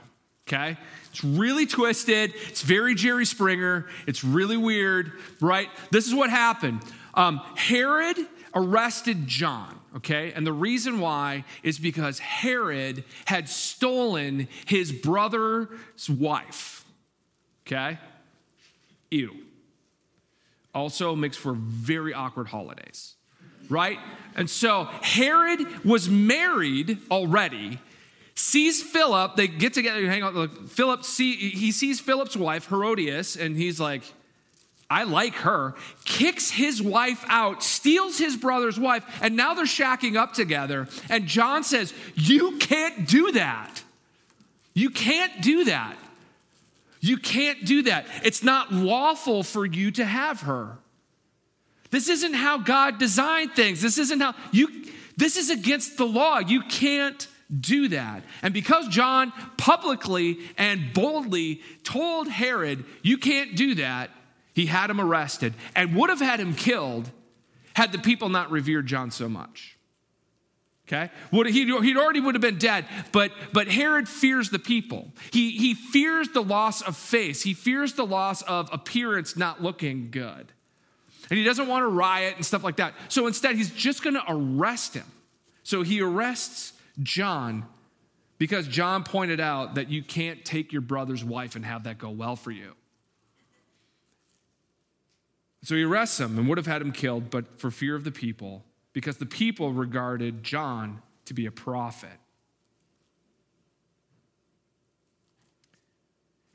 Okay? 0.46 0.76
It's 1.10 1.24
really 1.24 1.66
twisted. 1.66 2.32
It's 2.48 2.62
very 2.62 2.94
Jerry 2.94 3.26
Springer. 3.26 3.86
It's 4.06 4.22
really 4.22 4.56
weird, 4.56 5.12
right? 5.40 5.68
This 5.90 6.06
is 6.06 6.14
what 6.14 6.30
happened. 6.30 6.82
Um, 7.14 7.40
Herod 7.56 8.16
arrested 8.54 9.26
John, 9.26 9.78
okay? 9.96 10.32
And 10.32 10.46
the 10.46 10.52
reason 10.52 11.00
why 11.00 11.44
is 11.62 11.78
because 11.78 12.18
Herod 12.18 13.04
had 13.24 13.48
stolen 13.48 14.48
his 14.66 14.92
brother's 14.92 16.08
wife, 16.08 16.84
okay? 17.66 17.98
Ew. 19.10 19.34
Also 20.74 21.14
makes 21.14 21.36
for 21.36 21.52
very 21.52 22.14
awkward 22.14 22.48
holidays, 22.48 23.14
right? 23.68 23.98
And 24.34 24.48
so 24.48 24.84
Herod 25.02 25.84
was 25.84 26.08
married 26.08 26.98
already 27.10 27.78
sees 28.34 28.82
Philip, 28.82 29.36
they 29.36 29.48
get 29.48 29.74
together, 29.74 30.06
hang 30.08 30.22
out. 30.22 30.50
Philip 30.68 31.04
see, 31.04 31.34
he 31.34 31.72
sees 31.72 32.00
Philip's 32.00 32.36
wife, 32.36 32.68
Herodias, 32.68 33.36
and 33.36 33.56
he's 33.56 33.78
like, 33.78 34.02
I 34.90 35.04
like 35.04 35.34
her, 35.36 35.74
kicks 36.04 36.50
his 36.50 36.82
wife 36.82 37.24
out, 37.28 37.62
steals 37.62 38.18
his 38.18 38.36
brother's 38.36 38.78
wife, 38.78 39.04
and 39.22 39.36
now 39.36 39.54
they're 39.54 39.64
shacking 39.64 40.16
up 40.16 40.34
together. 40.34 40.86
And 41.08 41.26
John 41.26 41.64
says, 41.64 41.94
You 42.14 42.58
can't 42.58 43.08
do 43.08 43.32
that. 43.32 43.82
You 44.74 44.90
can't 44.90 45.40
do 45.42 45.64
that. 45.64 45.96
You 47.02 47.18
can't 47.18 47.66
do 47.66 47.82
that. 47.82 48.06
It's 48.23 48.42
not 48.42 48.73
lawful 48.73 49.42
for 49.42 49.66
you 49.66 49.90
to 49.90 50.04
have 50.04 50.42
her. 50.42 50.78
This 51.90 52.09
isn't 52.09 52.32
how 52.32 52.59
God 52.59 52.99
designed 52.99 53.52
things. 53.52 53.82
This 53.82 53.99
isn't 53.99 54.21
how 54.21 54.35
you, 54.52 54.68
this 55.16 55.37
is 55.37 55.50
against 55.50 55.99
the 55.99 56.06
law. 56.06 56.38
You 56.38 56.62
can't 56.62 57.26
do 57.61 57.88
that. 57.88 58.23
And 58.40 58.54
because 58.54 58.88
John 58.88 59.32
publicly 59.59 60.38
and 60.56 60.92
boldly 60.94 61.61
told 61.82 62.28
Herod, 62.28 62.85
You 63.02 63.18
can't 63.18 63.56
do 63.56 63.75
that, 63.75 64.11
he 64.54 64.66
had 64.66 64.88
him 64.88 65.00
arrested 65.00 65.54
and 65.75 65.97
would 65.97 66.09
have 66.09 66.21
had 66.21 66.38
him 66.38 66.54
killed 66.54 67.11
had 67.75 67.90
the 67.90 67.99
people 67.99 68.28
not 68.28 68.50
revered 68.50 68.87
John 68.87 69.11
so 69.11 69.28
much. 69.28 69.76
Okay? 70.92 71.11
Would, 71.30 71.46
he, 71.46 71.64
he'd 71.64 71.96
already 71.96 72.20
would 72.20 72.34
have 72.34 72.42
been 72.42 72.58
dead, 72.58 72.84
but, 73.12 73.32
but 73.52 73.66
Herod 73.66 74.08
fears 74.08 74.50
the 74.50 74.58
people. 74.58 75.08
He, 75.32 75.52
he 75.52 75.72
fears 75.72 76.28
the 76.28 76.42
loss 76.42 76.82
of 76.82 76.96
face. 76.96 77.42
He 77.42 77.54
fears 77.54 77.94
the 77.94 78.04
loss 78.04 78.42
of 78.42 78.68
appearance 78.70 79.34
not 79.34 79.62
looking 79.62 80.11
good. 80.11 80.52
And 81.30 81.38
he 81.38 81.44
doesn't 81.44 81.66
want 81.66 81.82
to 81.82 81.88
riot 81.88 82.37
and 82.37 82.44
stuff 82.44 82.62
like 82.62 82.76
that. 82.76 82.92
So 83.08 83.26
instead, 83.26 83.56
he's 83.56 83.70
just 83.70 84.04
going 84.04 84.14
to 84.14 84.25
arrest 84.28 84.92
him. 84.92 85.06
So 85.62 85.82
he 85.82 86.02
arrests 86.02 86.75
John 87.02 87.64
because 88.37 88.68
John 88.68 89.02
pointed 89.02 89.40
out 89.40 89.76
that 89.76 89.88
you 89.88 90.02
can't 90.02 90.44
take 90.44 90.72
your 90.72 90.82
brother's 90.82 91.25
wife 91.25 91.56
and 91.56 91.64
have 91.64 91.84
that 91.84 91.96
go 91.96 92.11
well 92.11 92.37
for 92.37 92.50
you. 92.50 92.75
So 95.62 95.75
he 95.75 95.84
arrests 95.84 96.20
him 96.20 96.38
and 96.38 96.49
would 96.49 96.58
have 96.58 96.66
had 96.66 96.82
him 96.82 96.92
killed, 96.92 97.30
but 97.30 97.58
for 97.58 97.70
fear 97.70 97.94
of 97.94 98.04
the 98.04 98.11
people, 98.11 98.64
because 98.92 99.16
the 99.16 99.26
people 99.26 99.72
regarded 99.72 100.42
John 100.42 101.02
to 101.25 101.34
be 101.34 101.46
a 101.46 101.50
prophet. 101.50 102.11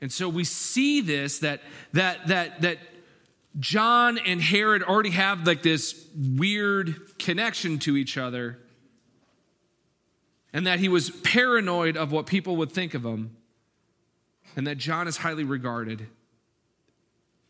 And 0.00 0.12
so 0.12 0.28
we 0.28 0.44
see 0.44 1.00
this 1.00 1.40
that 1.40 1.60
that 1.92 2.28
that 2.28 2.60
that 2.60 2.78
John 3.58 4.18
and 4.18 4.40
Herod 4.40 4.82
already 4.82 5.10
have 5.10 5.46
like 5.46 5.62
this 5.62 6.06
weird 6.16 7.18
connection 7.18 7.78
to 7.80 7.96
each 7.96 8.16
other. 8.16 8.58
And 10.52 10.66
that 10.66 10.78
he 10.78 10.88
was 10.88 11.10
paranoid 11.10 11.96
of 11.96 12.10
what 12.10 12.26
people 12.26 12.56
would 12.56 12.72
think 12.72 12.94
of 12.94 13.04
him. 13.04 13.36
And 14.56 14.66
that 14.66 14.78
John 14.78 15.06
is 15.06 15.18
highly 15.18 15.44
regarded. 15.44 16.06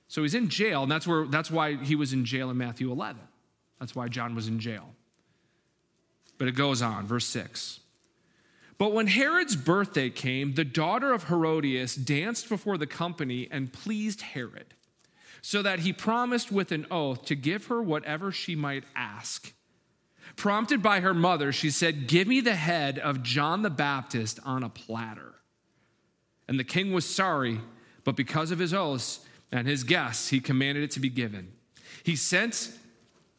So 0.08 0.22
he's 0.22 0.34
in 0.34 0.48
jail, 0.48 0.82
and 0.82 0.90
that's, 0.90 1.06
where, 1.06 1.26
that's 1.26 1.50
why 1.50 1.76
he 1.76 1.94
was 1.94 2.12
in 2.14 2.24
jail 2.24 2.50
in 2.50 2.56
Matthew 2.56 2.90
11. 2.90 3.20
That's 3.78 3.94
why 3.94 4.08
John 4.08 4.34
was 4.34 4.48
in 4.48 4.58
jail. 4.58 4.94
But 6.36 6.48
it 6.48 6.54
goes 6.54 6.82
on, 6.82 7.06
verse 7.06 7.26
6. 7.26 7.80
But 8.76 8.92
when 8.92 9.08
Herod's 9.08 9.56
birthday 9.56 10.08
came, 10.08 10.54
the 10.54 10.64
daughter 10.64 11.12
of 11.12 11.24
Herodias 11.24 11.96
danced 11.96 12.48
before 12.48 12.78
the 12.78 12.86
company 12.86 13.48
and 13.50 13.72
pleased 13.72 14.22
Herod, 14.22 14.74
so 15.42 15.62
that 15.62 15.80
he 15.80 15.92
promised 15.92 16.52
with 16.52 16.70
an 16.70 16.86
oath 16.90 17.24
to 17.26 17.34
give 17.34 17.66
her 17.66 17.82
whatever 17.82 18.30
she 18.30 18.54
might 18.54 18.84
ask. 18.94 19.52
Prompted 20.36 20.82
by 20.82 21.00
her 21.00 21.14
mother, 21.14 21.50
she 21.52 21.70
said, 21.70 22.06
Give 22.06 22.28
me 22.28 22.40
the 22.40 22.54
head 22.54 22.98
of 22.98 23.22
John 23.24 23.62
the 23.62 23.70
Baptist 23.70 24.38
on 24.44 24.62
a 24.62 24.68
platter. 24.68 25.34
And 26.46 26.58
the 26.58 26.64
king 26.64 26.92
was 26.92 27.04
sorry, 27.04 27.60
but 28.04 28.14
because 28.14 28.52
of 28.52 28.58
his 28.60 28.72
oaths, 28.72 29.20
and 29.50 29.66
his 29.66 29.84
guests, 29.84 30.28
he 30.28 30.40
commanded 30.40 30.84
it 30.84 30.90
to 30.92 31.00
be 31.00 31.08
given. 31.08 31.52
He 32.02 32.16
sent 32.16 32.70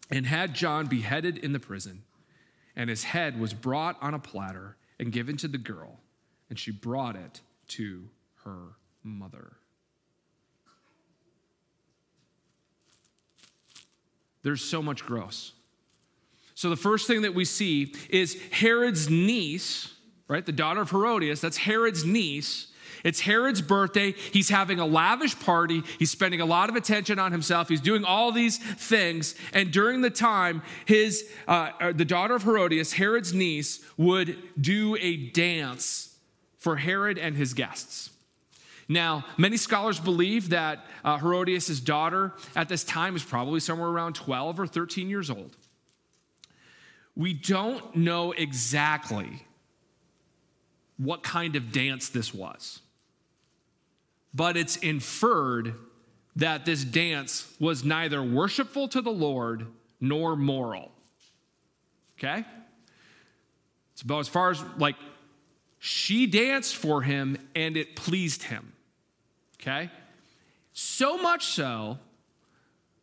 and 0.09 0.25
had 0.25 0.53
John 0.53 0.87
beheaded 0.87 1.37
in 1.37 1.53
the 1.53 1.59
prison, 1.59 2.03
and 2.75 2.89
his 2.89 3.03
head 3.03 3.39
was 3.39 3.53
brought 3.53 3.97
on 4.01 4.13
a 4.13 4.19
platter 4.19 4.77
and 4.99 5.11
given 5.11 5.37
to 5.37 5.47
the 5.47 5.57
girl, 5.57 5.99
and 6.49 6.57
she 6.57 6.71
brought 6.71 7.15
it 7.15 7.41
to 7.69 8.09
her 8.43 8.75
mother. 9.03 9.53
There's 14.41 14.61
so 14.61 14.81
much 14.81 15.05
gross. 15.05 15.53
So, 16.55 16.69
the 16.69 16.75
first 16.75 17.07
thing 17.07 17.21
that 17.21 17.33
we 17.33 17.45
see 17.45 17.93
is 18.09 18.41
Herod's 18.51 19.09
niece, 19.09 19.93
right? 20.27 20.45
The 20.45 20.51
daughter 20.51 20.81
of 20.81 20.89
Herodias, 20.91 21.41
that's 21.41 21.57
Herod's 21.57 22.05
niece, 22.05 22.67
it's 23.03 23.21
Herod's 23.21 23.61
birthday. 23.61 24.11
He's 24.11 24.49
having 24.49 24.79
a 24.79 24.85
lavish 24.85 25.39
party. 25.39 25.83
He's 25.97 26.11
spending 26.11 26.41
a 26.41 26.45
lot 26.45 26.69
of 26.69 26.75
attention 26.75 27.19
on 27.19 27.31
himself. 27.31 27.69
He's 27.69 27.81
doing 27.81 28.03
all 28.03 28.31
these 28.31 28.57
things. 28.57 29.35
And 29.53 29.71
during 29.71 30.01
the 30.01 30.09
time, 30.09 30.61
his 30.85 31.29
uh, 31.47 31.71
uh, 31.79 31.91
the 31.93 32.05
daughter 32.05 32.35
of 32.35 32.43
Herodias, 32.43 32.93
Herod's 32.93 33.33
niece, 33.33 33.83
would 33.97 34.37
do 34.59 34.97
a 34.99 35.17
dance 35.29 36.15
for 36.57 36.75
Herod 36.75 37.17
and 37.17 37.35
his 37.35 37.53
guests. 37.53 38.09
Now, 38.87 39.23
many 39.37 39.55
scholars 39.55 39.99
believe 39.99 40.49
that 40.49 40.85
uh, 41.05 41.19
Herodias' 41.19 41.79
daughter 41.79 42.33
at 42.55 42.69
this 42.69 42.83
time 42.83 43.15
is 43.15 43.23
probably 43.23 43.59
somewhere 43.59 43.89
around 43.89 44.13
12 44.15 44.59
or 44.59 44.67
13 44.67 45.09
years 45.09 45.29
old. 45.29 45.55
We 47.15 47.33
don't 47.33 47.95
know 47.95 48.31
exactly 48.31 49.45
what 50.97 51.21
kind 51.21 51.55
of 51.55 51.71
dance 51.71 52.09
this 52.09 52.33
was 52.33 52.81
but 54.33 54.57
it's 54.57 54.77
inferred 54.77 55.75
that 56.35 56.65
this 56.65 56.83
dance 56.83 57.53
was 57.59 57.83
neither 57.83 58.23
worshipful 58.23 58.87
to 58.89 59.01
the 59.01 59.11
Lord 59.11 59.67
nor 59.99 60.35
moral. 60.35 60.91
Okay? 62.17 62.45
It's 63.93 64.01
about 64.01 64.19
as 64.19 64.27
far 64.27 64.51
as 64.51 64.63
like 64.77 64.95
she 65.79 66.25
danced 66.25 66.75
for 66.75 67.01
him 67.01 67.37
and 67.55 67.75
it 67.75 67.95
pleased 67.95 68.43
him. 68.43 68.73
Okay? 69.59 69.89
So 70.73 71.17
much 71.17 71.45
so 71.45 71.99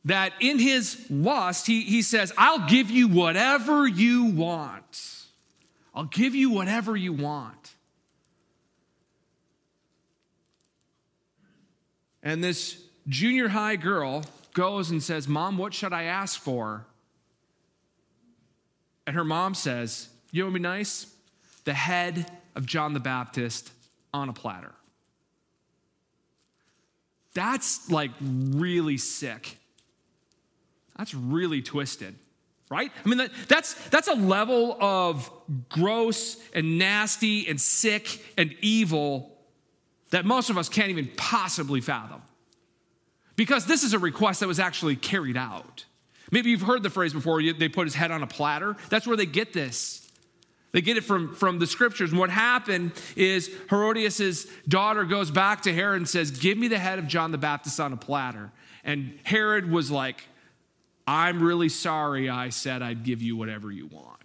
that 0.06 0.32
in 0.40 0.58
his 0.58 1.04
lust, 1.10 1.66
he, 1.66 1.82
he 1.82 2.00
says, 2.00 2.32
I'll 2.38 2.66
give 2.68 2.90
you 2.90 3.08
whatever 3.08 3.86
you 3.86 4.26
want. 4.26 5.24
I'll 5.94 6.04
give 6.04 6.34
you 6.34 6.50
whatever 6.50 6.96
you 6.96 7.12
want. 7.12 7.74
And 12.26 12.42
this 12.42 12.82
junior 13.06 13.46
high 13.46 13.76
girl 13.76 14.24
goes 14.52 14.90
and 14.90 15.00
says, 15.00 15.28
Mom, 15.28 15.56
what 15.58 15.72
should 15.72 15.92
I 15.92 16.02
ask 16.04 16.40
for? 16.40 16.84
And 19.06 19.14
her 19.14 19.22
mom 19.22 19.54
says, 19.54 20.08
You 20.32 20.42
know 20.42 20.46
what 20.46 20.54
would 20.54 20.58
be 20.58 20.62
nice? 20.64 21.06
The 21.66 21.72
head 21.72 22.28
of 22.56 22.66
John 22.66 22.94
the 22.94 23.00
Baptist 23.00 23.70
on 24.12 24.28
a 24.28 24.32
platter. 24.32 24.72
That's 27.32 27.88
like 27.92 28.10
really 28.20 28.98
sick. 28.98 29.58
That's 30.98 31.14
really 31.14 31.62
twisted, 31.62 32.16
right? 32.68 32.90
I 33.04 33.08
mean, 33.08 33.18
that, 33.18 33.30
that's, 33.46 33.74
that's 33.90 34.08
a 34.08 34.14
level 34.14 34.76
of 34.80 35.30
gross 35.68 36.38
and 36.52 36.76
nasty 36.76 37.46
and 37.46 37.60
sick 37.60 38.20
and 38.36 38.52
evil 38.62 39.35
that 40.10 40.24
most 40.24 40.50
of 40.50 40.58
us 40.58 40.68
can't 40.68 40.90
even 40.90 41.10
possibly 41.16 41.80
fathom. 41.80 42.22
Because 43.34 43.66
this 43.66 43.82
is 43.82 43.92
a 43.92 43.98
request 43.98 44.40
that 44.40 44.46
was 44.46 44.60
actually 44.60 44.96
carried 44.96 45.36
out. 45.36 45.84
Maybe 46.30 46.50
you've 46.50 46.62
heard 46.62 46.82
the 46.82 46.90
phrase 46.90 47.12
before, 47.12 47.42
they 47.42 47.68
put 47.68 47.86
his 47.86 47.94
head 47.94 48.10
on 48.10 48.22
a 48.22 48.26
platter. 48.26 48.76
That's 48.88 49.06
where 49.06 49.16
they 49.16 49.26
get 49.26 49.52
this. 49.52 50.02
They 50.72 50.80
get 50.80 50.96
it 50.96 51.04
from, 51.04 51.34
from 51.34 51.58
the 51.58 51.66
scriptures. 51.66 52.10
And 52.10 52.18
what 52.18 52.30
happened 52.30 52.92
is 53.14 53.50
Herodias' 53.70 54.46
daughter 54.68 55.04
goes 55.04 55.30
back 55.30 55.62
to 55.62 55.72
Herod 55.72 55.98
and 55.98 56.08
says, 56.08 56.30
Give 56.30 56.58
me 56.58 56.68
the 56.68 56.78
head 56.78 56.98
of 56.98 57.06
John 57.06 57.32
the 57.32 57.38
Baptist 57.38 57.78
on 57.80 57.92
a 57.92 57.96
platter. 57.96 58.50
And 58.84 59.18
Herod 59.22 59.70
was 59.70 59.90
like, 59.90 60.22
I'm 61.06 61.42
really 61.42 61.68
sorry 61.68 62.28
I 62.28 62.48
said 62.48 62.82
I'd 62.82 63.04
give 63.04 63.22
you 63.22 63.36
whatever 63.36 63.70
you 63.70 63.86
want. 63.86 64.15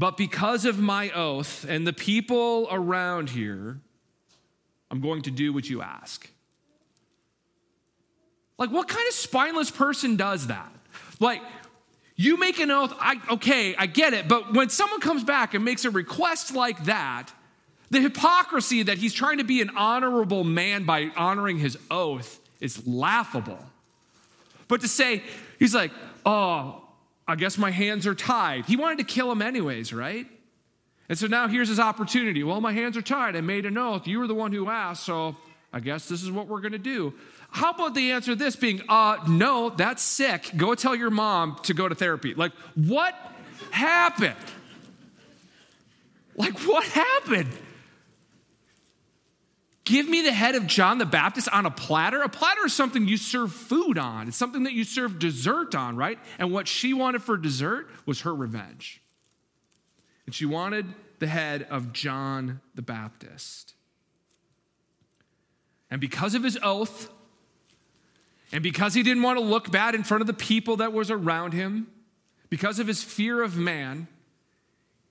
But 0.00 0.16
because 0.16 0.64
of 0.64 0.78
my 0.78 1.10
oath 1.10 1.66
and 1.68 1.86
the 1.86 1.92
people 1.92 2.66
around 2.70 3.28
here, 3.28 3.78
I'm 4.90 5.02
going 5.02 5.20
to 5.22 5.30
do 5.30 5.52
what 5.52 5.68
you 5.68 5.82
ask. 5.82 6.26
Like, 8.56 8.70
what 8.70 8.88
kind 8.88 9.06
of 9.06 9.12
spineless 9.12 9.70
person 9.70 10.16
does 10.16 10.46
that? 10.46 10.72
Like, 11.20 11.42
you 12.16 12.38
make 12.38 12.60
an 12.60 12.70
oath, 12.70 12.94
I, 12.98 13.20
okay, 13.32 13.76
I 13.76 13.84
get 13.84 14.14
it, 14.14 14.26
but 14.26 14.54
when 14.54 14.70
someone 14.70 15.00
comes 15.00 15.22
back 15.22 15.52
and 15.52 15.66
makes 15.66 15.84
a 15.84 15.90
request 15.90 16.54
like 16.54 16.84
that, 16.84 17.30
the 17.90 18.00
hypocrisy 18.00 18.84
that 18.84 18.96
he's 18.96 19.12
trying 19.12 19.36
to 19.36 19.44
be 19.44 19.60
an 19.60 19.68
honorable 19.76 20.44
man 20.44 20.84
by 20.84 21.10
honoring 21.14 21.58
his 21.58 21.76
oath 21.90 22.40
is 22.58 22.86
laughable. 22.86 23.62
But 24.66 24.80
to 24.80 24.88
say, 24.88 25.22
he's 25.58 25.74
like, 25.74 25.90
oh, 26.24 26.86
I 27.30 27.36
guess 27.36 27.56
my 27.56 27.70
hands 27.70 28.06
are 28.06 28.14
tied. 28.14 28.66
He 28.66 28.76
wanted 28.76 28.98
to 28.98 29.04
kill 29.04 29.30
him 29.30 29.40
anyways, 29.40 29.92
right? 29.92 30.26
And 31.08 31.18
so 31.18 31.26
now 31.26 31.48
here's 31.48 31.68
his 31.68 31.80
opportunity. 31.80 32.42
Well, 32.44 32.60
my 32.60 32.72
hands 32.72 32.96
are 32.96 33.02
tied. 33.02 33.36
I 33.36 33.40
made 33.40 33.66
an 33.66 33.78
oath. 33.78 34.06
You 34.06 34.18
were 34.20 34.26
the 34.26 34.34
one 34.34 34.52
who 34.52 34.68
asked, 34.68 35.04
so 35.04 35.36
I 35.72 35.80
guess 35.80 36.08
this 36.08 36.22
is 36.22 36.30
what 36.30 36.48
we're 36.48 36.60
going 36.60 36.72
to 36.72 36.78
do. 36.78 37.14
How 37.50 37.70
about 37.70 37.94
the 37.94 38.12
answer 38.12 38.32
to 38.32 38.36
this 38.36 38.56
being, 38.56 38.82
uh, 38.88 39.18
no, 39.28 39.70
that's 39.70 40.02
sick. 40.02 40.50
Go 40.56 40.74
tell 40.74 40.94
your 40.94 41.10
mom 41.10 41.56
to 41.64 41.74
go 41.74 41.88
to 41.88 41.94
therapy. 41.94 42.34
Like, 42.34 42.52
what 42.74 43.14
happened? 43.70 44.36
Like, 46.36 46.58
what 46.60 46.84
happened? 46.84 47.50
Give 49.84 50.08
me 50.08 50.22
the 50.22 50.32
head 50.32 50.54
of 50.54 50.66
John 50.66 50.98
the 50.98 51.06
Baptist 51.06 51.48
on 51.48 51.66
a 51.66 51.70
platter. 51.70 52.22
A 52.22 52.28
platter 52.28 52.66
is 52.66 52.72
something 52.72 53.08
you 53.08 53.16
serve 53.16 53.52
food 53.52 53.98
on, 53.98 54.28
it's 54.28 54.36
something 54.36 54.64
that 54.64 54.72
you 54.72 54.84
serve 54.84 55.18
dessert 55.18 55.74
on, 55.74 55.96
right? 55.96 56.18
And 56.38 56.52
what 56.52 56.68
she 56.68 56.94
wanted 56.94 57.22
for 57.22 57.36
dessert 57.36 57.88
was 58.06 58.22
her 58.22 58.34
revenge. 58.34 59.00
And 60.26 60.34
she 60.34 60.46
wanted 60.46 60.86
the 61.18 61.26
head 61.26 61.66
of 61.70 61.92
John 61.92 62.60
the 62.74 62.82
Baptist. 62.82 63.74
And 65.90 66.00
because 66.00 66.34
of 66.34 66.44
his 66.44 66.58
oath, 66.62 67.10
and 68.52 68.62
because 68.62 68.94
he 68.94 69.02
didn't 69.02 69.22
want 69.22 69.38
to 69.38 69.44
look 69.44 69.70
bad 69.70 69.94
in 69.94 70.02
front 70.02 70.20
of 70.20 70.26
the 70.26 70.32
people 70.32 70.76
that 70.76 70.92
was 70.92 71.10
around 71.10 71.52
him, 71.52 71.88
because 72.48 72.78
of 72.78 72.86
his 72.86 73.02
fear 73.02 73.42
of 73.42 73.56
man, 73.56 74.08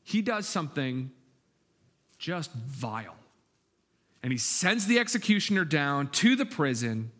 he 0.03 0.21
does 0.21 0.45
something 0.45 1.11
just 2.17 2.51
vile. 2.53 3.18
And 4.21 4.31
he 4.31 4.37
sends 4.37 4.85
the 4.85 4.99
executioner 4.99 5.63
down 5.65 6.09
to 6.11 6.35
the 6.35 6.45
prison 6.45 7.11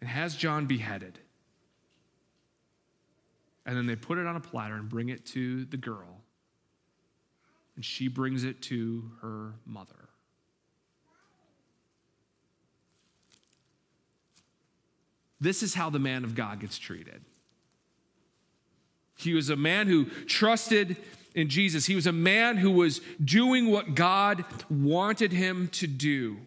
and 0.00 0.08
has 0.08 0.34
John 0.36 0.66
beheaded. 0.66 1.18
And 3.64 3.76
then 3.76 3.86
they 3.86 3.96
put 3.96 4.18
it 4.18 4.26
on 4.26 4.34
a 4.34 4.40
platter 4.40 4.74
and 4.74 4.88
bring 4.88 5.10
it 5.10 5.26
to 5.26 5.64
the 5.66 5.76
girl. 5.76 6.22
And 7.76 7.84
she 7.84 8.08
brings 8.08 8.44
it 8.44 8.62
to 8.62 9.10
her 9.22 9.52
mother. 9.66 10.08
This 15.40 15.62
is 15.62 15.74
how 15.74 15.90
the 15.90 16.00
man 16.00 16.24
of 16.24 16.34
God 16.34 16.60
gets 16.60 16.78
treated. 16.78 17.22
He 19.16 19.34
was 19.34 19.50
a 19.50 19.56
man 19.56 19.86
who 19.86 20.06
trusted 20.26 20.96
in 21.34 21.48
Jesus. 21.48 21.86
He 21.86 21.94
was 21.94 22.06
a 22.06 22.12
man 22.12 22.56
who 22.56 22.70
was 22.70 23.00
doing 23.22 23.70
what 23.70 23.94
God 23.94 24.44
wanted 24.70 25.32
him 25.32 25.68
to 25.68 25.86
do. 25.86 26.38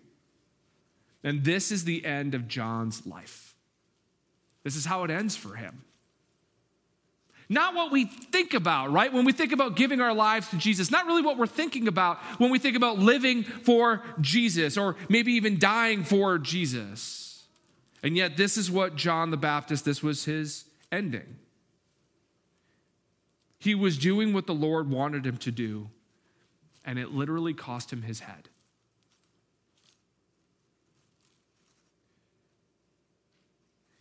And 1.24 1.44
this 1.44 1.72
is 1.72 1.84
the 1.84 2.06
end 2.06 2.34
of 2.34 2.48
John's 2.48 3.06
life. 3.06 3.56
This 4.64 4.76
is 4.76 4.86
how 4.86 5.04
it 5.04 5.12
ends 5.12 5.36
for 5.36 5.56
him. 5.56 5.84
Not 7.50 7.76
what 7.76 7.92
we 7.92 8.06
think 8.06 8.54
about, 8.54 8.94
right? 8.94 9.12
When 9.12 9.26
we 9.26 9.34
think 9.34 9.52
about 9.52 9.76
giving 9.76 10.00
our 10.00 10.14
lives 10.14 10.50
to 10.52 10.58
Jesus, 10.58 10.90
not 10.90 11.06
really 11.06 11.22
what 11.22 11.38
we're 11.38 11.48
thinking 11.48 11.90
about 11.90 12.18
when 12.38 12.50
we 12.50 12.60
think 12.60 12.78
about 12.78 12.98
living 12.98 13.44
for 13.44 14.02
Jesus 14.22 14.78
or 14.78 14.96
maybe 15.10 15.34
even 15.34 15.60
dying 15.60 16.06
for 16.06 16.38
Jesus. 16.38 17.44
And 18.04 18.16
yet, 18.16 18.38
this 18.38 18.56
is 18.56 18.72
what 18.72 18.96
John 18.96 19.32
the 19.32 19.38
Baptist, 19.38 19.84
this 19.84 20.02
was 20.02 20.24
his 20.24 20.64
ending. 20.92 21.36
He 23.62 23.76
was 23.76 24.00
doing 24.00 24.34
what 24.34 24.48
the 24.48 24.56
Lord 24.56 24.90
wanted 24.90 25.24
him 25.24 25.38
to 25.38 25.52
do, 25.52 25.92
and 26.84 26.98
it 26.98 27.12
literally 27.12 27.54
cost 27.54 27.94
him 27.94 28.02
his 28.02 28.22
head. 28.22 28.50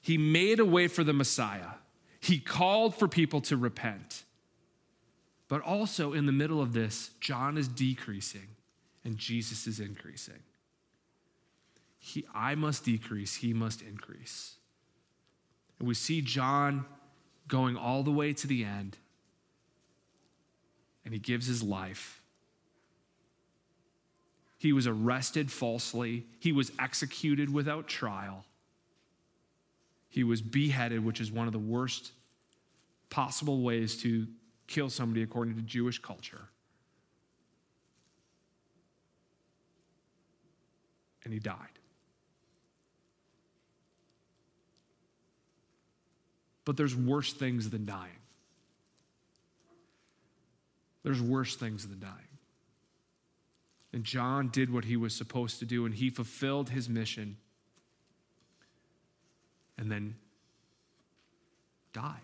He 0.01 0.17
made 0.17 0.61
a 0.61 0.65
way 0.65 0.89
for 0.89 1.05
the 1.05 1.13
Messiah. 1.13 1.73
He 2.21 2.39
called 2.39 2.95
for 2.95 3.07
people 3.07 3.43
to 3.43 3.57
repent. 3.59 4.25
But 5.47 5.61
also, 5.61 6.15
in 6.15 6.25
the 6.25 6.33
middle 6.33 6.63
of 6.63 6.73
this, 6.73 7.11
John 7.21 7.59
is 7.59 7.69
decreasing 7.69 8.49
and 9.05 9.19
Jesus 9.19 9.67
is 9.67 9.79
increasing. 9.79 10.43
He, 11.99 12.25
I 12.35 12.55
must 12.55 12.87
decrease, 12.87 13.37
he 13.37 13.53
must 13.53 13.83
increase. 13.83 14.55
And 15.79 15.87
we 15.87 15.93
see 15.93 16.23
John 16.23 16.87
going 17.47 17.77
all 17.77 18.03
the 18.03 18.11
way 18.11 18.33
to 18.33 18.47
the 18.47 18.65
end 18.65 18.97
and 21.05 21.15
he 21.15 21.21
gives 21.21 21.47
his 21.47 21.63
life. 21.63 22.21
He 24.59 24.73
was 24.73 24.87
arrested 24.87 25.51
falsely, 25.51 26.27
he 26.39 26.53
was 26.53 26.71
executed 26.79 27.53
without 27.53 27.89
trial, 27.89 28.45
he 30.09 30.25
was 30.25 30.43
beheaded, 30.43 31.05
which 31.05 31.21
is 31.21 31.31
one 31.31 31.47
of 31.47 31.53
the 31.53 31.59
worst 31.59 32.13
possible 33.09 33.63
ways 33.63 33.97
to 34.03 34.27
kill 34.67 34.91
somebody 34.91 35.23
according 35.23 35.57
to 35.57 35.63
Jewish 35.63 35.99
culture. 35.99 36.49
And 41.25 41.33
he 41.33 41.41
died. 41.41 41.57
But 46.65 46.77
there's 46.77 46.95
worse 46.95 47.33
things 47.33 47.71
than 47.71 47.85
dying. 47.85 48.20
There's 51.03 51.23
worse 51.23 51.57
things 51.57 51.87
than 51.87 52.01
dying. 52.01 52.15
And 53.93 54.05
John 54.05 54.49
did 54.49 54.73
what 54.73 54.85
he 54.85 54.97
was 54.97 55.15
supposed 55.15 55.59
to 55.59 55.65
do, 55.65 55.85
and 55.85 55.95
he 55.95 56.11
fulfilled 56.11 56.71
his 56.71 56.89
mission 56.89 57.37
and 59.79 59.91
then 59.91 60.15
died. 61.93 62.21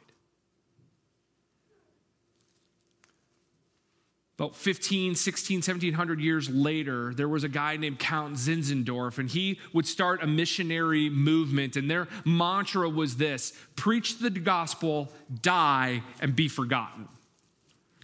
About 4.39 4.55
15, 4.55 5.15
16, 5.15 5.57
1700 5.57 6.21
years 6.21 6.51
later, 6.51 7.15
there 7.15 7.27
was 7.27 7.43
a 7.43 7.49
guy 7.49 7.79
named 7.79 7.99
Count 7.99 8.35
Zinzendorf, 8.35 9.17
and 9.17 9.31
he 9.31 9.59
would 9.73 9.87
start 9.87 10.23
a 10.23 10.27
missionary 10.27 11.09
movement. 11.09 11.77
And 11.77 11.91
their 11.91 12.07
mantra 12.27 12.91
was 12.91 13.17
this 13.17 13.55
preach 13.77 14.19
the 14.19 14.29
gospel, 14.29 15.11
die, 15.41 16.03
and 16.21 16.37
be 16.37 16.49
forgotten. 16.49 17.09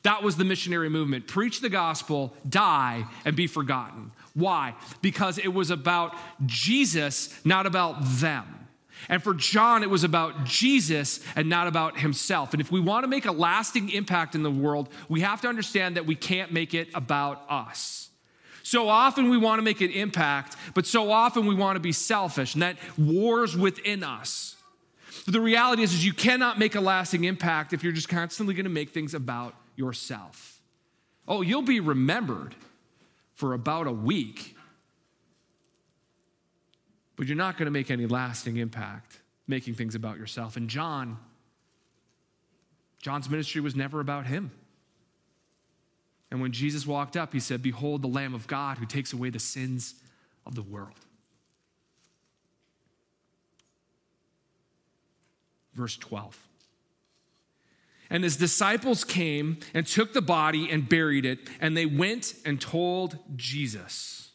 That 0.02 0.22
was 0.22 0.36
the 0.36 0.44
missionary 0.44 0.88
movement. 0.88 1.28
Preach 1.28 1.60
the 1.60 1.68
gospel, 1.68 2.34
die, 2.48 3.04
and 3.24 3.36
be 3.36 3.46
forgotten. 3.46 4.10
Why? 4.34 4.74
Because 5.00 5.38
it 5.38 5.52
was 5.52 5.70
about 5.70 6.14
Jesus, 6.46 7.32
not 7.44 7.66
about 7.66 7.96
them. 8.02 8.62
And 9.08 9.22
for 9.22 9.34
John, 9.34 9.82
it 9.82 9.90
was 9.90 10.04
about 10.04 10.44
Jesus 10.44 11.20
and 11.34 11.48
not 11.48 11.66
about 11.66 11.98
himself. 11.98 12.52
And 12.52 12.60
if 12.60 12.70
we 12.70 12.80
want 12.80 13.04
to 13.04 13.08
make 13.08 13.26
a 13.26 13.32
lasting 13.32 13.90
impact 13.90 14.34
in 14.34 14.42
the 14.42 14.50
world, 14.50 14.88
we 15.08 15.20
have 15.20 15.40
to 15.42 15.48
understand 15.48 15.96
that 15.96 16.06
we 16.06 16.14
can't 16.14 16.52
make 16.52 16.74
it 16.74 16.88
about 16.94 17.44
us. 17.48 18.10
So 18.62 18.88
often 18.88 19.28
we 19.28 19.36
want 19.36 19.58
to 19.58 19.62
make 19.62 19.80
an 19.80 19.90
impact, 19.90 20.56
but 20.74 20.86
so 20.86 21.10
often 21.10 21.46
we 21.46 21.54
want 21.54 21.76
to 21.76 21.80
be 21.80 21.92
selfish, 21.92 22.54
and 22.54 22.62
that 22.62 22.76
wars 22.96 23.56
within 23.56 24.04
us. 24.04 24.56
But 25.24 25.32
the 25.32 25.40
reality 25.40 25.82
is, 25.82 25.92
is 25.92 26.06
you 26.06 26.12
cannot 26.12 26.58
make 26.60 26.76
a 26.76 26.80
lasting 26.80 27.24
impact 27.24 27.72
if 27.72 27.82
you're 27.82 27.92
just 27.92 28.08
constantly 28.08 28.54
going 28.54 28.64
to 28.64 28.70
make 28.70 28.90
things 28.90 29.14
about 29.14 29.54
yourself. 29.82 30.60
Oh, 31.26 31.42
you'll 31.42 31.62
be 31.62 31.80
remembered 31.80 32.54
for 33.34 33.54
about 33.54 33.86
a 33.86 33.92
week, 33.92 34.56
but 37.16 37.26
you're 37.26 37.36
not 37.36 37.56
going 37.56 37.66
to 37.66 37.72
make 37.72 37.90
any 37.90 38.06
lasting 38.06 38.56
impact 38.56 39.18
making 39.48 39.74
things 39.74 39.94
about 39.94 40.18
yourself. 40.18 40.56
And 40.56 40.68
John, 40.68 41.18
John's 43.00 43.28
ministry 43.28 43.60
was 43.60 43.74
never 43.74 44.00
about 44.00 44.26
him. 44.26 44.52
And 46.30 46.40
when 46.40 46.52
Jesus 46.52 46.86
walked 46.86 47.16
up, 47.16 47.32
he 47.32 47.40
said, 47.40 47.62
Behold, 47.62 48.02
the 48.02 48.08
Lamb 48.08 48.34
of 48.34 48.46
God 48.46 48.78
who 48.78 48.86
takes 48.86 49.12
away 49.12 49.30
the 49.30 49.38
sins 49.38 49.96
of 50.46 50.54
the 50.54 50.62
world. 50.62 50.94
Verse 55.74 55.96
12. 55.96 56.48
And 58.12 58.22
his 58.25 58.37
disciples 58.37 59.05
came 59.05 59.57
and 59.72 59.87
took 59.87 60.12
the 60.12 60.20
body 60.20 60.70
and 60.70 60.87
buried 60.87 61.25
it, 61.25 61.48
and 61.62 61.75
they 61.75 61.87
went 61.87 62.35
and 62.44 62.61
told 62.61 63.16
Jesus. 63.37 64.33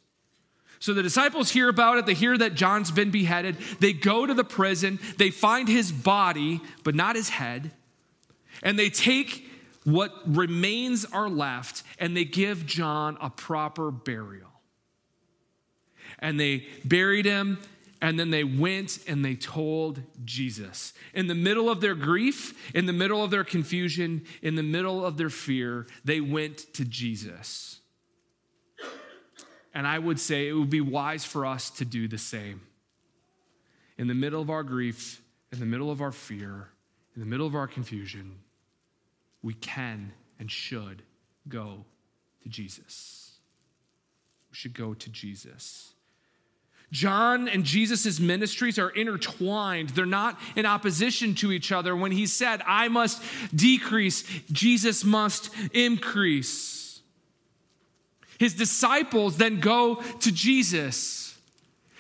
So 0.80 0.96
the 0.96 1.04
disciples 1.04 1.52
hear 1.52 1.70
about 1.70 2.00
it. 2.00 2.08
They 2.08 2.16
hear 2.16 2.36
that 2.40 2.56
John's 2.56 2.90
been 2.90 3.12
beheaded. 3.12 3.56
They 3.80 3.94
go 3.94 4.26
to 4.26 4.34
the 4.34 4.44
prison. 4.44 4.98
They 5.18 5.30
find 5.30 5.68
his 5.68 5.92
body, 5.92 6.60
but 6.84 6.96
not 6.96 7.16
his 7.16 7.30
head. 7.30 7.70
And 8.64 8.80
they 8.80 8.90
take 8.90 9.48
what 9.84 10.12
remains 10.26 11.06
are 11.06 11.30
left 11.30 11.84
and 12.00 12.18
they 12.18 12.26
give 12.26 12.66
John 12.66 13.16
a 13.22 13.30
proper 13.30 13.92
burial. 13.92 14.50
And 16.18 16.40
they 16.40 16.66
buried 16.84 17.26
him 17.26 17.60
and 18.02 18.20
then 18.20 18.30
they 18.30 18.44
went 18.44 19.00
and 19.08 19.26
they 19.26 19.36
told 19.36 20.02
Jesus. 20.24 20.94
In 21.14 21.28
the 21.28 21.36
middle 21.36 21.70
of 21.70 21.82
their 21.82 21.96
grief, 21.96 22.72
in 22.76 22.86
the 22.86 22.94
middle 22.94 23.24
of 23.24 23.32
their 23.32 23.44
confusion, 23.44 24.24
in 24.42 24.56
the 24.56 24.64
middle 24.64 25.06
of 25.06 25.18
their 25.18 25.30
fear, 25.30 25.88
they 26.06 26.22
went 26.22 26.74
to 26.76 26.86
Jesus. 26.86 27.80
And 29.74 29.88
I 29.88 30.00
would 30.00 30.20
say 30.20 30.48
it 30.48 30.54
would 30.54 30.70
be 30.70 30.82
wise 30.82 31.26
for 31.26 31.46
us 31.46 31.70
to 31.72 31.86
do 31.86 32.08
the 32.08 32.18
same. 32.18 32.62
In 33.98 34.08
the 34.08 34.16
middle 34.16 34.42
of 34.42 34.50
our 34.50 34.64
grief, 34.64 35.22
in 35.52 35.60
the 35.60 35.66
middle 35.66 35.92
of 35.92 36.02
our 36.02 36.12
fear, 36.12 36.70
in 37.16 37.22
the 37.22 37.28
middle 37.28 37.48
of 37.48 37.56
our 37.56 37.68
confusion, 37.68 38.40
we 39.42 39.54
can 39.56 40.14
and 40.40 40.52
should 40.52 41.02
go 41.48 41.86
to 42.44 42.50
Jesus. 42.50 43.38
We 44.52 44.56
should 44.56 44.74
go 44.74 44.94
to 44.94 45.10
Jesus. 45.10 45.94
John 46.92 47.50
and 47.50 47.66
Jesus' 47.66 48.20
ministries 48.20 48.80
are 48.80 48.90
intertwined. 48.90 49.90
They're 49.90 50.06
not 50.06 50.40
in 50.56 50.66
opposition 50.66 51.36
to 51.36 51.52
each 51.52 51.72
other. 51.72 51.96
When 51.96 52.14
he 52.14 52.26
said, 52.26 52.62
I 52.66 52.88
must 52.88 53.22
decrease, 53.54 54.24
Jesus 54.52 55.04
must 55.04 55.50
increase. 55.74 57.02
His 58.40 58.54
disciples 58.54 59.38
then 59.38 59.60
go 59.60 59.96
to 59.96 60.32
Jesus. 60.32 61.38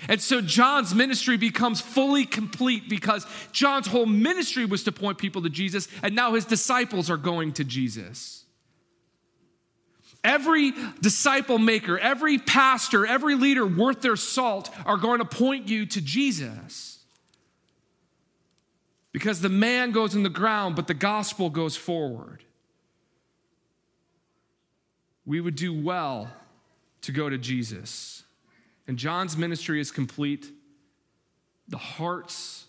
And 0.08 0.22
so 0.22 0.40
John's 0.42 0.94
ministry 0.94 1.38
becomes 1.38 1.82
fully 1.82 2.26
complete 2.26 2.88
because 2.88 3.26
John's 3.52 3.88
whole 3.88 4.06
ministry 4.06 4.64
was 4.64 4.84
to 4.84 4.92
point 4.92 5.18
people 5.18 5.42
to 5.42 5.50
Jesus, 5.50 5.88
and 6.04 6.16
now 6.16 6.36
his 6.36 6.46
disciples 6.46 7.10
are 7.10 7.18
going 7.18 7.54
to 7.54 7.64
Jesus. 7.64 8.37
Every 10.28 10.74
disciple 11.00 11.58
maker, 11.58 11.98
every 11.98 12.38
pastor, 12.38 13.06
every 13.06 13.36
leader 13.36 13.66
worth 13.66 14.02
their 14.02 14.18
salt 14.18 14.70
are 14.86 14.98
going 14.98 15.20
to 15.20 15.26
point 15.26 15.70
you 15.70 15.86
to 15.86 16.02
Jesus. 16.02 17.00
Because 19.14 19.40
the 19.40 19.48
man 19.48 19.92
goes 19.92 20.16
in 20.16 20.24
the 20.24 20.30
ground, 20.30 20.76
but 20.76 20.88
the 20.88 20.94
gospel 20.94 21.50
goes 21.50 21.78
forward. 21.78 22.44
We 25.26 25.40
would 25.40 25.56
do 25.56 25.74
well 25.74 26.30
to 27.04 27.14
go 27.14 27.30
to 27.30 27.38
Jesus. 27.38 28.24
And 28.86 28.98
John's 28.98 29.38
ministry 29.38 29.80
is 29.80 29.92
complete. 29.92 30.52
The 31.70 31.78
hearts 31.78 32.66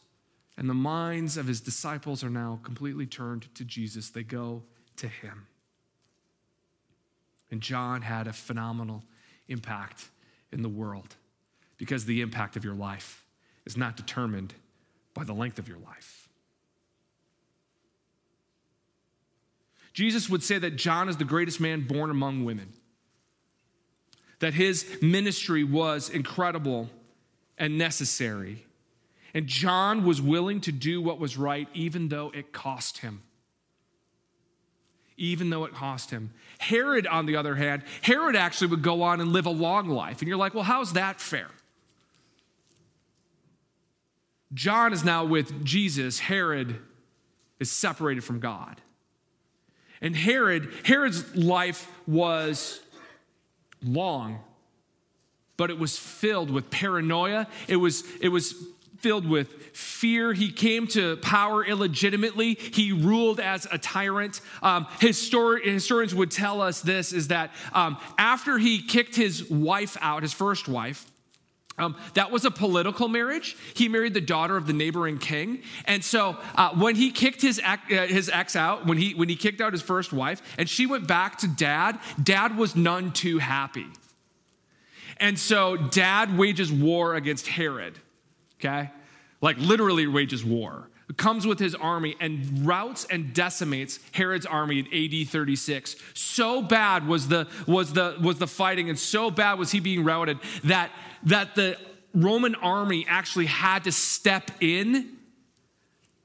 and 0.57 0.71
the 0.71 0.75
minds 0.75 1.37
of 1.37 1.49
his 1.49 1.61
disciples 1.61 2.23
are 2.23 2.31
now 2.31 2.61
completely 2.62 3.07
turned 3.07 3.53
to 3.57 3.64
Jesus. 3.64 4.11
They 4.11 4.23
go 4.23 4.62
to 4.99 5.09
him. 5.09 5.49
And 7.50 7.61
John 7.61 8.02
had 8.02 8.26
a 8.26 8.32
phenomenal 8.32 9.02
impact 9.48 10.08
in 10.52 10.62
the 10.62 10.68
world 10.68 11.16
because 11.76 12.04
the 12.04 12.20
impact 12.20 12.56
of 12.56 12.64
your 12.64 12.74
life 12.74 13.24
is 13.64 13.76
not 13.76 13.96
determined 13.96 14.54
by 15.14 15.24
the 15.24 15.32
length 15.32 15.58
of 15.58 15.68
your 15.68 15.78
life. 15.78 16.28
Jesus 19.92 20.28
would 20.28 20.42
say 20.42 20.58
that 20.58 20.76
John 20.76 21.08
is 21.08 21.16
the 21.16 21.24
greatest 21.24 21.61
man 21.61 21.87
born 21.87 22.11
among 22.11 22.44
women, 22.44 22.72
that 24.38 24.54
his 24.54 24.87
ministry 25.02 25.64
was 25.64 26.08
incredible 26.08 26.88
and 27.56 27.76
necessary. 27.76 28.64
And 29.34 29.46
John 29.46 30.04
was 30.04 30.22
willing 30.22 30.61
to 30.62 30.72
do 30.72 31.02
what 31.02 31.18
was 31.18 31.37
right, 31.37 31.68
even 31.74 32.08
though 32.08 32.30
it 32.32 32.52
cost 32.52 32.98
him 32.98 33.22
even 35.18 35.50
though 35.50 35.64
it 35.64 35.74
cost 35.74 36.11
him. 36.11 36.31
Herod, 36.59 37.07
on 37.07 37.26
the 37.26 37.37
other 37.37 37.57
hand, 37.57 37.83
Herod 38.00 38.37
actually 38.37 38.68
would 38.68 38.83
go 38.83 39.02
on 39.02 39.20
and 39.20 39.33
live 39.33 39.46
a 39.46 39.50
long 39.50 39.88
life. 39.88 40.20
And 40.20 40.28
you're 40.28 40.38
like, 40.38 40.54
well, 40.54 40.64
how's 40.64 40.94
that 40.94 41.20
fair? 41.20 41.48
John 44.54 44.92
is 44.92 45.04
now 45.04 45.24
with 45.24 45.64
Jesus. 45.64 46.20
Herod 46.20 46.81
is 47.61 47.70
separated 47.70 48.24
from 48.24 48.40
God. 48.40 48.81
And 50.00 50.16
Herod, 50.16 50.72
Herod's 50.85 51.37
life 51.37 51.90
was 52.07 52.81
long, 53.85 54.38
but 55.57 55.70
it 55.70 55.78
was 55.78 55.98
filled 55.98 56.50
with 56.50 56.70
paranoia. 56.70 57.48
It 57.66 57.76
was, 57.76 58.04
it 58.20 58.28
was 58.28 58.54
filled 59.00 59.28
with 59.28 59.52
fear. 59.76 60.32
He 60.32 60.50
came 60.50 60.87
to 60.88 61.16
power 61.18 61.64
illegitimately. 61.64 62.54
He 62.54 62.92
ruled 62.92 63.40
as 63.40 63.66
a 63.70 63.78
tyrant. 63.78 64.40
Um, 64.62 64.87
histori- 65.00 65.64
historians 65.64 66.14
would 66.14 66.30
tell 66.30 66.61
us 66.61 66.80
this 66.80 67.12
is 67.12 67.28
that 67.28 67.52
um, 67.72 67.98
after 68.16 68.58
he 68.58 68.82
kicked 68.82 69.14
his 69.14 69.48
wife 69.48 69.96
out, 70.00 70.22
his 70.22 70.32
first 70.32 70.68
wife, 70.68 71.06
um, 71.78 71.96
that 72.14 72.32
was 72.32 72.44
a 72.44 72.50
political 72.50 73.06
marriage. 73.06 73.56
He 73.74 73.88
married 73.88 74.12
the 74.12 74.20
daughter 74.20 74.56
of 74.56 74.66
the 74.66 74.72
neighboring 74.72 75.18
king, 75.18 75.62
and 75.84 76.04
so 76.04 76.37
uh, 76.56 76.70
when 76.70 76.96
he 76.96 77.12
kicked 77.12 77.40
his 77.40 77.61
ex, 77.62 77.82
uh, 77.92 78.06
his 78.08 78.28
ex 78.28 78.56
out, 78.56 78.84
when 78.84 78.98
he 78.98 79.14
when 79.14 79.28
he 79.28 79.37
kicked 79.37 79.61
out 79.61 79.72
his 79.72 79.82
first 79.82 80.12
wife, 80.12 80.42
and 80.58 80.68
she 80.68 80.87
went 80.87 81.06
back 81.06 81.38
to 81.38 81.46
dad, 81.46 82.00
dad 82.20 82.56
was 82.56 82.74
none 82.74 83.12
too 83.12 83.38
happy, 83.38 83.87
and 85.18 85.38
so 85.38 85.76
dad 85.76 86.37
wages 86.37 86.72
war 86.72 87.14
against 87.14 87.46
Herod 87.46 87.94
okay? 88.59 88.90
Like 89.40 89.57
literally 89.59 90.07
wages 90.07 90.44
war. 90.44 90.88
Comes 91.16 91.47
with 91.47 91.59
his 91.59 91.75
army 91.75 92.16
and 92.21 92.66
routs 92.66 93.07
and 93.11 93.33
decimates 93.33 93.99
Herod's 94.12 94.44
army 94.44 94.81
in 94.81 94.87
AD 95.23 95.29
36. 95.29 95.97
So 96.12 96.61
bad 96.61 97.07
was 97.07 97.29
the, 97.29 97.49
was 97.66 97.94
the, 97.94 98.16
was 98.21 98.38
the 98.38 98.47
fighting, 98.47 98.90
and 98.90 98.99
so 98.99 99.31
bad 99.31 99.59
was 99.59 99.71
he 99.71 99.81
being 99.81 100.05
routed 100.05 100.38
that, 100.64 100.90
that 101.25 101.55
the 101.55 101.79
Roman 102.12 102.55
army 102.57 103.07
actually 103.09 103.47
had 103.47 103.85
to 103.85 103.92
step 103.92 104.51
in 104.61 105.16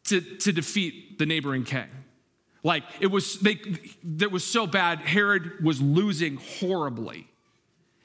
to, 0.06 0.19
to 0.19 0.52
defeat 0.52 1.17
the 1.17 1.26
neighboring 1.26 1.63
king. 1.63 1.88
Like 2.62 2.84
it 3.00 3.08
was, 3.08 3.39
they, 3.39 3.60
it 4.19 4.32
was 4.32 4.43
so 4.43 4.67
bad, 4.67 5.00
Herod 5.00 5.63
was 5.63 5.82
losing 5.82 6.38
horribly 6.60 7.28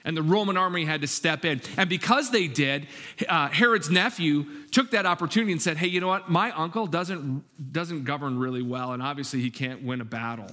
and 0.04 0.16
the 0.16 0.22
Roman 0.22 0.56
army 0.56 0.84
had 0.84 1.00
to 1.02 1.06
step 1.06 1.44
in. 1.44 1.61
And 1.76 1.88
because 1.88 2.30
they 2.30 2.46
did, 2.46 2.87
uh, 3.28 3.48
Herod's 3.48 3.90
nephew 3.90 4.46
took 4.70 4.92
that 4.92 5.06
opportunity 5.06 5.52
and 5.52 5.61
said, 5.61 5.76
Hey, 5.76 5.88
you 5.88 6.00
know 6.00 6.08
what? 6.08 6.30
My 6.30 6.50
uncle 6.52 6.87
doesn't, 6.87 7.44
doesn't 7.72 8.04
govern 8.04 8.38
really 8.38 8.62
well, 8.62 8.92
and 8.92 9.02
obviously 9.02 9.40
he 9.40 9.50
can't 9.50 9.82
win 9.82 10.00
a 10.00 10.04
battle. 10.04 10.50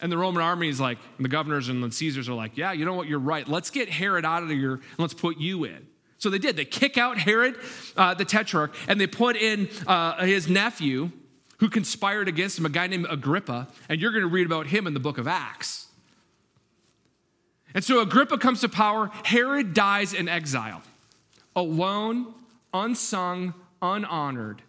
And 0.00 0.10
the 0.10 0.18
Roman 0.18 0.42
army 0.42 0.68
is 0.68 0.80
like, 0.80 0.98
the 1.18 1.28
governors 1.28 1.68
and 1.68 1.82
the 1.82 1.90
Caesars 1.90 2.28
are 2.28 2.34
like, 2.34 2.56
Yeah, 2.56 2.72
you 2.72 2.84
know 2.84 2.94
what? 2.94 3.06
You're 3.06 3.18
right. 3.18 3.46
Let's 3.46 3.70
get 3.70 3.88
Herod 3.88 4.24
out 4.24 4.42
of 4.42 4.48
here 4.48 4.74
and 4.74 4.98
let's 4.98 5.14
put 5.14 5.38
you 5.38 5.64
in. 5.64 5.86
So 6.18 6.28
they 6.28 6.38
did. 6.38 6.56
They 6.56 6.66
kick 6.66 6.98
out 6.98 7.16
Herod, 7.16 7.56
uh, 7.96 8.12
the 8.12 8.26
tetrarch, 8.26 8.74
and 8.86 9.00
they 9.00 9.06
put 9.06 9.36
in 9.36 9.70
uh, 9.86 10.22
his 10.26 10.48
nephew 10.48 11.12
who 11.60 11.70
conspired 11.70 12.28
against 12.28 12.58
him, 12.58 12.66
a 12.66 12.70
guy 12.70 12.86
named 12.86 13.06
Agrippa. 13.08 13.68
And 13.88 14.00
you're 14.00 14.12
going 14.12 14.22
to 14.22 14.28
read 14.28 14.46
about 14.46 14.66
him 14.66 14.86
in 14.86 14.94
the 14.94 15.00
book 15.00 15.18
of 15.18 15.26
Acts. 15.26 15.86
And 17.74 17.84
so 17.84 18.00
Agrippa 18.00 18.38
comes 18.38 18.60
to 18.60 18.68
power. 18.68 19.10
Herod 19.24 19.74
dies 19.74 20.12
in 20.12 20.28
exile, 20.28 20.82
alone, 21.54 22.34
unsung, 22.74 23.54
unhonored. 23.80 24.62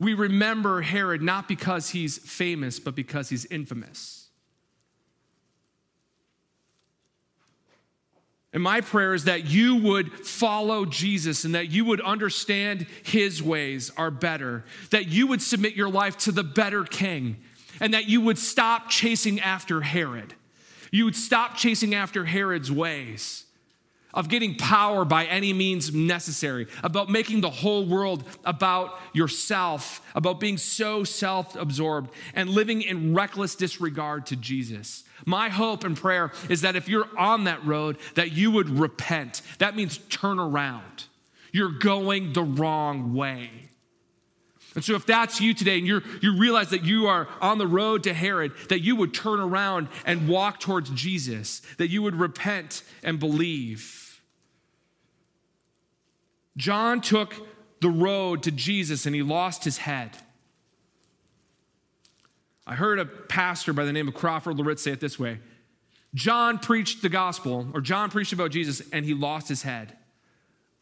We 0.00 0.14
remember 0.14 0.80
Herod 0.82 1.22
not 1.22 1.48
because 1.48 1.90
he's 1.90 2.18
famous, 2.18 2.78
but 2.78 2.94
because 2.94 3.28
he's 3.28 3.46
infamous. 3.46 4.28
And 8.52 8.62
my 8.62 8.80
prayer 8.80 9.12
is 9.12 9.24
that 9.24 9.44
you 9.44 9.76
would 9.76 10.26
follow 10.26 10.86
Jesus 10.86 11.44
and 11.44 11.54
that 11.54 11.70
you 11.70 11.84
would 11.84 12.00
understand 12.00 12.86
his 13.02 13.42
ways 13.42 13.92
are 13.96 14.10
better, 14.10 14.64
that 14.90 15.06
you 15.06 15.26
would 15.26 15.42
submit 15.42 15.74
your 15.74 15.90
life 15.90 16.16
to 16.18 16.32
the 16.32 16.44
better 16.44 16.84
king, 16.84 17.36
and 17.80 17.94
that 17.94 18.08
you 18.08 18.20
would 18.20 18.38
stop 18.38 18.88
chasing 18.88 19.40
after 19.40 19.80
Herod. 19.80 20.34
You 20.90 21.04
would 21.04 21.16
stop 21.16 21.56
chasing 21.56 21.94
after 21.94 22.24
Herod's 22.24 22.72
ways 22.72 23.44
of 24.14 24.28
getting 24.28 24.54
power 24.54 25.04
by 25.04 25.26
any 25.26 25.52
means 25.52 25.94
necessary, 25.94 26.66
about 26.82 27.10
making 27.10 27.40
the 27.40 27.50
whole 27.50 27.84
world 27.84 28.24
about 28.44 28.98
yourself, 29.12 30.00
about 30.14 30.40
being 30.40 30.56
so 30.56 31.04
self 31.04 31.54
absorbed 31.56 32.10
and 32.34 32.48
living 32.48 32.82
in 32.82 33.14
reckless 33.14 33.54
disregard 33.54 34.26
to 34.26 34.36
Jesus. 34.36 35.04
My 35.26 35.48
hope 35.48 35.84
and 35.84 35.96
prayer 35.96 36.32
is 36.48 36.62
that 36.62 36.76
if 36.76 36.88
you're 36.88 37.08
on 37.18 37.44
that 37.44 37.64
road, 37.66 37.98
that 38.14 38.32
you 38.32 38.50
would 38.50 38.70
repent. 38.70 39.42
That 39.58 39.76
means 39.76 39.98
turn 40.08 40.38
around. 40.38 41.04
You're 41.52 41.72
going 41.72 42.32
the 42.32 42.42
wrong 42.42 43.14
way. 43.14 43.50
And 44.78 44.84
so, 44.84 44.94
if 44.94 45.06
that's 45.06 45.40
you 45.40 45.54
today 45.54 45.76
and 45.78 45.88
you 45.88 46.02
you 46.22 46.38
realize 46.38 46.70
that 46.70 46.84
you 46.84 47.08
are 47.08 47.26
on 47.40 47.58
the 47.58 47.66
road 47.66 48.04
to 48.04 48.14
Herod, 48.14 48.52
that 48.68 48.78
you 48.78 48.94
would 48.94 49.12
turn 49.12 49.40
around 49.40 49.88
and 50.06 50.28
walk 50.28 50.60
towards 50.60 50.88
Jesus, 50.90 51.62
that 51.78 51.88
you 51.88 52.00
would 52.00 52.14
repent 52.14 52.84
and 53.02 53.18
believe. 53.18 54.20
John 56.56 57.00
took 57.00 57.34
the 57.80 57.88
road 57.88 58.44
to 58.44 58.52
Jesus 58.52 59.04
and 59.04 59.16
he 59.16 59.22
lost 59.24 59.64
his 59.64 59.78
head. 59.78 60.16
I 62.64 62.76
heard 62.76 63.00
a 63.00 63.04
pastor 63.04 63.72
by 63.72 63.84
the 63.84 63.92
name 63.92 64.06
of 64.06 64.14
Crawford 64.14 64.58
Loritts 64.58 64.84
say 64.84 64.92
it 64.92 65.00
this 65.00 65.18
way 65.18 65.40
John 66.14 66.60
preached 66.60 67.02
the 67.02 67.08
gospel, 67.08 67.66
or 67.74 67.80
John 67.80 68.12
preached 68.12 68.32
about 68.32 68.52
Jesus, 68.52 68.80
and 68.92 69.04
he 69.04 69.12
lost 69.12 69.48
his 69.48 69.62
head, 69.62 69.96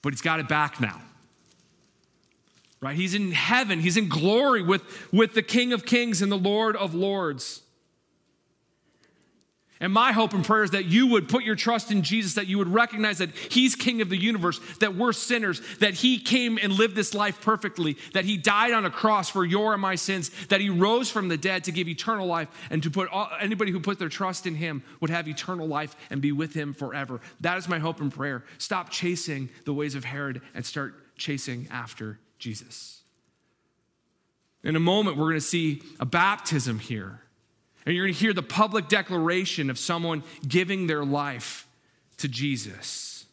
but 0.03 0.13
he's 0.13 0.21
got 0.21 0.39
it 0.39 0.49
back 0.49 0.83
now. 0.83 1.01
Right? 2.87 2.95
He's 2.95 3.17
in 3.17 3.33
heaven, 3.33 3.81
he's 3.81 3.97
in 3.97 4.09
glory 4.09 4.63
with, 4.63 5.13
with 5.13 5.35
the 5.35 5.43
King 5.43 5.73
of 5.73 5.85
Kings 5.85 6.23
and 6.23 6.31
the 6.31 6.39
Lord 6.39 6.77
of 6.77 6.95
Lords. 6.95 7.63
And 9.81 9.93
my 9.93 10.13
hope 10.13 10.33
and 10.35 10.45
prayer 10.45 10.63
is 10.63 10.71
that 10.71 10.85
you 10.85 11.09
would 11.09 11.29
put 11.29 11.43
your 11.43 11.57
trust 11.57 11.91
in 11.91 12.03
Jesus, 12.03 12.35
that 12.35 12.47
you 12.47 12.59
would 12.59 12.73
recognize 12.73 13.19
that 13.19 13.35
He's 13.35 13.75
King 13.75 14.03
of 14.03 14.09
the 14.09 14.17
universe, 14.17 14.61
that 14.79 14.95
we're 14.95 15.13
sinners, 15.13 15.61
that 15.79 15.95
He 15.95 16.21
came 16.21 16.61
and 16.63 16.75
lived 16.75 16.95
this 16.95 17.13
life 17.13 17.41
perfectly, 17.41 17.97
that 18.15 18.25
He 18.25 18.37
died 18.37 18.73
on 18.73 18.87
a 18.87 18.91
cross 18.91 19.29
for 19.29 19.45
your 19.45 19.73
and 19.73 19.83
my 19.83 19.97
sins, 19.97 20.31
that 20.47 20.61
He 20.61 20.71
rose 20.71 21.11
from 21.11 21.27
the 21.27 21.37
dead 21.37 21.65
to 21.65 21.73
give 21.73 21.89
eternal 21.89 22.29
life, 22.29 22.47
and 22.71 22.85
to 22.85 22.91
put 22.91 23.09
all, 23.09 23.29
anybody 23.41 23.73
who 23.73 23.81
put 23.81 23.99
their 23.99 24.09
trust 24.09 24.47
in 24.47 24.55
Him 24.55 24.85
would 25.01 25.11
have 25.11 25.27
eternal 25.27 25.67
life 25.67 25.97
and 26.09 26.23
be 26.23 26.31
with 26.31 26.55
Him 26.55 26.73
forever. 26.73 27.21
That 27.41 27.59
is 27.59 27.69
my 27.69 27.81
hope 27.81 28.01
and 28.01 28.15
prayer. 28.15 28.45
Stop 28.59 28.91
chasing 28.91 29.49
the 29.65 29.75
ways 29.75 29.97
of 29.97 30.05
Herod 30.05 30.41
and 30.55 30.65
start 30.65 31.17
chasing 31.19 31.67
after 31.73 32.21
Jesus. 32.39 33.03
In 34.63 34.77
a 34.77 34.81
moment, 34.81 35.17
we're 35.17 35.25
going 35.25 35.35
to 35.35 35.41
see 35.41 35.83
a 36.01 36.07
baptism 36.07 36.79
here. 36.79 37.21
And 37.85 37.95
you're 37.95 38.05
going 38.05 38.15
to 38.15 38.21
hear 38.21 38.33
the 38.33 38.43
public 38.43 38.89
declaration 38.89 39.71
of 39.71 39.79
someone 39.79 40.25
giving 40.47 40.89
their 40.89 41.05
life 41.05 41.69
to 42.19 42.29
Jesus. 42.29 43.27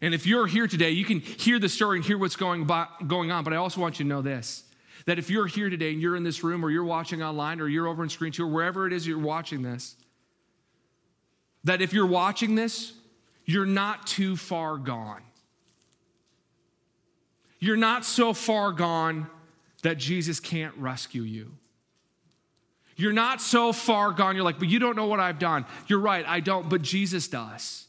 And 0.00 0.14
if 0.14 0.26
you're 0.26 0.46
here 0.46 0.66
today, 0.66 0.90
you 0.90 1.04
can 1.04 1.20
hear 1.20 1.58
the 1.58 1.68
story 1.68 1.98
and 1.98 2.04
hear 2.04 2.16
what's 2.16 2.36
going, 2.36 2.64
by, 2.64 2.86
going 3.06 3.30
on. 3.30 3.44
But 3.44 3.52
I 3.52 3.56
also 3.56 3.80
want 3.80 3.98
you 3.98 4.04
to 4.04 4.08
know 4.08 4.22
this 4.22 4.64
that 5.06 5.18
if 5.18 5.30
you're 5.30 5.46
here 5.46 5.70
today 5.70 5.92
and 5.92 6.02
you're 6.02 6.16
in 6.16 6.22
this 6.22 6.44
room 6.44 6.62
or 6.62 6.70
you're 6.70 6.84
watching 6.84 7.22
online 7.22 7.62
or 7.62 7.68
you're 7.68 7.86
over 7.86 8.02
in 8.02 8.10
screen 8.10 8.30
two 8.30 8.44
or 8.44 8.48
wherever 8.48 8.86
it 8.86 8.92
is 8.92 9.06
you're 9.06 9.18
watching 9.18 9.62
this, 9.62 9.96
that 11.64 11.80
if 11.80 11.94
you're 11.94 12.06
watching 12.06 12.54
this, 12.54 12.92
you're 13.46 13.64
not 13.64 14.06
too 14.06 14.36
far 14.36 14.76
gone. 14.76 15.22
You're 17.58 17.76
not 17.76 18.04
so 18.04 18.32
far 18.32 18.72
gone 18.72 19.28
that 19.82 19.98
Jesus 19.98 20.40
can't 20.40 20.74
rescue 20.76 21.22
you. 21.22 21.52
You're 22.96 23.12
not 23.12 23.40
so 23.40 23.72
far 23.72 24.10
gone. 24.12 24.34
You're 24.34 24.44
like, 24.44 24.58
but 24.58 24.68
you 24.68 24.80
don't 24.80 24.96
know 24.96 25.06
what 25.06 25.20
I've 25.20 25.38
done. 25.38 25.64
You're 25.86 26.00
right, 26.00 26.26
I 26.26 26.40
don't, 26.40 26.68
but 26.68 26.82
Jesus 26.82 27.28
does. 27.28 27.86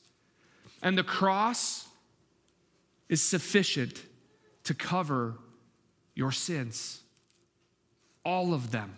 And 0.83 0.97
the 0.97 1.03
cross 1.03 1.87
is 3.09 3.21
sufficient 3.21 4.03
to 4.65 4.73
cover 4.75 5.35
your 6.13 6.31
sins, 6.31 7.01
all 8.23 8.53
of 8.53 8.69
them. 8.69 8.95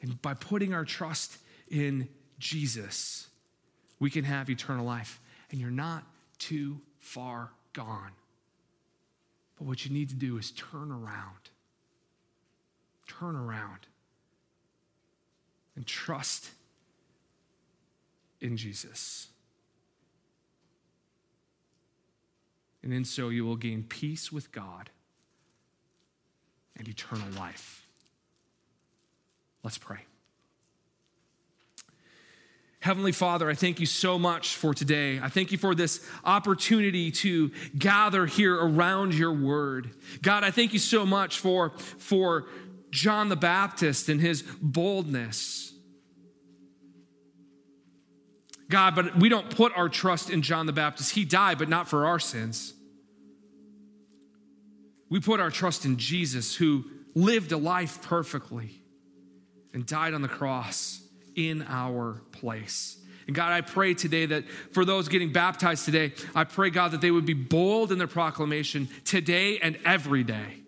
And 0.00 0.20
by 0.22 0.34
putting 0.34 0.74
our 0.74 0.84
trust 0.84 1.38
in 1.68 2.08
Jesus, 2.38 3.26
we 3.98 4.10
can 4.10 4.24
have 4.24 4.48
eternal 4.48 4.84
life. 4.84 5.20
And 5.50 5.60
you're 5.60 5.70
not 5.70 6.04
too 6.38 6.80
far 7.00 7.50
gone. 7.72 8.12
But 9.62 9.68
what 9.68 9.86
you 9.86 9.92
need 9.92 10.08
to 10.08 10.16
do 10.16 10.38
is 10.38 10.50
turn 10.50 10.90
around 10.90 11.50
turn 13.06 13.36
around 13.36 13.86
and 15.76 15.86
trust 15.86 16.50
in 18.40 18.56
Jesus. 18.56 19.28
And 22.82 22.92
in 22.92 23.04
so, 23.04 23.28
you 23.28 23.44
will 23.44 23.54
gain 23.54 23.84
peace 23.84 24.32
with 24.32 24.50
God 24.50 24.90
and 26.76 26.88
eternal 26.88 27.28
life. 27.38 27.86
Let's 29.62 29.78
pray. 29.78 30.00
Heavenly 32.82 33.12
Father, 33.12 33.48
I 33.48 33.54
thank 33.54 33.78
you 33.78 33.86
so 33.86 34.18
much 34.18 34.56
for 34.56 34.74
today. 34.74 35.20
I 35.22 35.28
thank 35.28 35.52
you 35.52 35.58
for 35.58 35.72
this 35.72 36.04
opportunity 36.24 37.12
to 37.12 37.52
gather 37.78 38.26
here 38.26 38.56
around 38.56 39.14
your 39.14 39.32
word. 39.32 39.94
God, 40.20 40.42
I 40.42 40.50
thank 40.50 40.72
you 40.72 40.80
so 40.80 41.06
much 41.06 41.38
for, 41.38 41.70
for 41.98 42.48
John 42.90 43.28
the 43.28 43.36
Baptist 43.36 44.08
and 44.08 44.20
his 44.20 44.42
boldness. 44.60 45.72
God, 48.68 48.96
but 48.96 49.16
we 49.16 49.28
don't 49.28 49.48
put 49.48 49.72
our 49.76 49.88
trust 49.88 50.28
in 50.28 50.42
John 50.42 50.66
the 50.66 50.72
Baptist. 50.72 51.14
He 51.14 51.24
died, 51.24 51.58
but 51.58 51.68
not 51.68 51.86
for 51.86 52.06
our 52.06 52.18
sins. 52.18 52.74
We 55.08 55.20
put 55.20 55.38
our 55.38 55.50
trust 55.50 55.84
in 55.84 55.98
Jesus, 55.98 56.56
who 56.56 56.84
lived 57.14 57.52
a 57.52 57.58
life 57.58 58.02
perfectly 58.02 58.82
and 59.72 59.86
died 59.86 60.14
on 60.14 60.22
the 60.22 60.28
cross 60.28 61.01
in 61.34 61.62
our 61.68 62.22
place. 62.32 62.98
And 63.26 63.36
God, 63.36 63.52
I 63.52 63.60
pray 63.60 63.94
today 63.94 64.26
that 64.26 64.44
for 64.72 64.84
those 64.84 65.08
getting 65.08 65.32
baptized 65.32 65.84
today, 65.84 66.12
I 66.34 66.44
pray, 66.44 66.70
God, 66.70 66.90
that 66.90 67.00
they 67.00 67.10
would 67.10 67.26
be 67.26 67.34
bold 67.34 67.92
in 67.92 67.98
their 67.98 68.08
proclamation 68.08 68.88
today 69.04 69.58
and 69.58 69.78
every 69.84 70.24
day. 70.24 70.62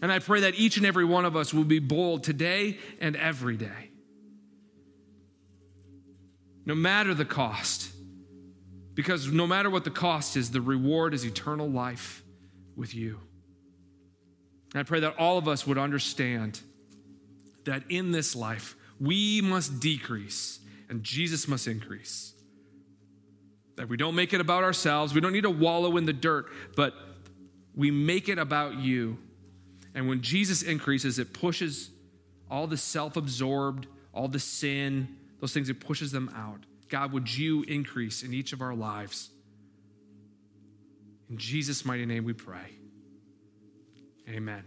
And 0.00 0.10
I 0.10 0.18
pray 0.18 0.40
that 0.40 0.54
each 0.56 0.78
and 0.78 0.86
every 0.86 1.04
one 1.04 1.24
of 1.24 1.36
us 1.36 1.52
will 1.54 1.64
be 1.64 1.78
bold 1.78 2.24
today 2.24 2.78
and 3.00 3.14
every 3.14 3.56
day. 3.56 3.90
No 6.64 6.74
matter 6.74 7.14
the 7.14 7.24
cost, 7.24 7.90
because 8.94 9.28
no 9.28 9.46
matter 9.46 9.70
what 9.70 9.84
the 9.84 9.90
cost 9.90 10.36
is, 10.36 10.50
the 10.50 10.60
reward 10.60 11.14
is 11.14 11.24
eternal 11.24 11.68
life 11.68 12.22
with 12.76 12.94
you. 12.94 13.20
And 14.72 14.80
I 14.80 14.82
pray 14.82 15.00
that 15.00 15.18
all 15.18 15.38
of 15.38 15.48
us 15.48 15.66
would 15.66 15.78
understand 15.78 16.60
that 17.64 17.84
in 17.88 18.10
this 18.12 18.34
life, 18.34 18.76
we 19.02 19.40
must 19.40 19.80
decrease 19.80 20.60
and 20.88 21.02
Jesus 21.02 21.48
must 21.48 21.66
increase. 21.66 22.34
That 23.76 23.88
we 23.88 23.96
don't 23.96 24.14
make 24.14 24.32
it 24.32 24.40
about 24.40 24.64
ourselves, 24.64 25.14
we 25.14 25.20
don't 25.20 25.32
need 25.32 25.42
to 25.42 25.50
wallow 25.50 25.96
in 25.96 26.04
the 26.04 26.12
dirt, 26.12 26.46
but 26.76 26.94
we 27.74 27.90
make 27.90 28.28
it 28.28 28.38
about 28.38 28.76
you 28.76 29.18
and 29.94 30.08
when 30.08 30.22
Jesus 30.22 30.62
increases, 30.62 31.18
it 31.18 31.32
pushes 31.32 31.90
all 32.50 32.66
the 32.66 32.76
self 32.76 33.16
absorbed, 33.16 33.86
all 34.12 34.28
the 34.28 34.40
sin, 34.40 35.16
those 35.40 35.52
things, 35.52 35.68
it 35.68 35.80
pushes 35.80 36.12
them 36.12 36.30
out. 36.34 36.60
God, 36.88 37.12
would 37.12 37.34
you 37.34 37.62
increase 37.64 38.22
in 38.22 38.34
each 38.34 38.52
of 38.52 38.60
our 38.60 38.74
lives? 38.74 39.30
In 41.30 41.38
Jesus' 41.38 41.84
mighty 41.84 42.06
name 42.06 42.24
we 42.24 42.32
pray. 42.32 42.76
Amen. 44.28 44.64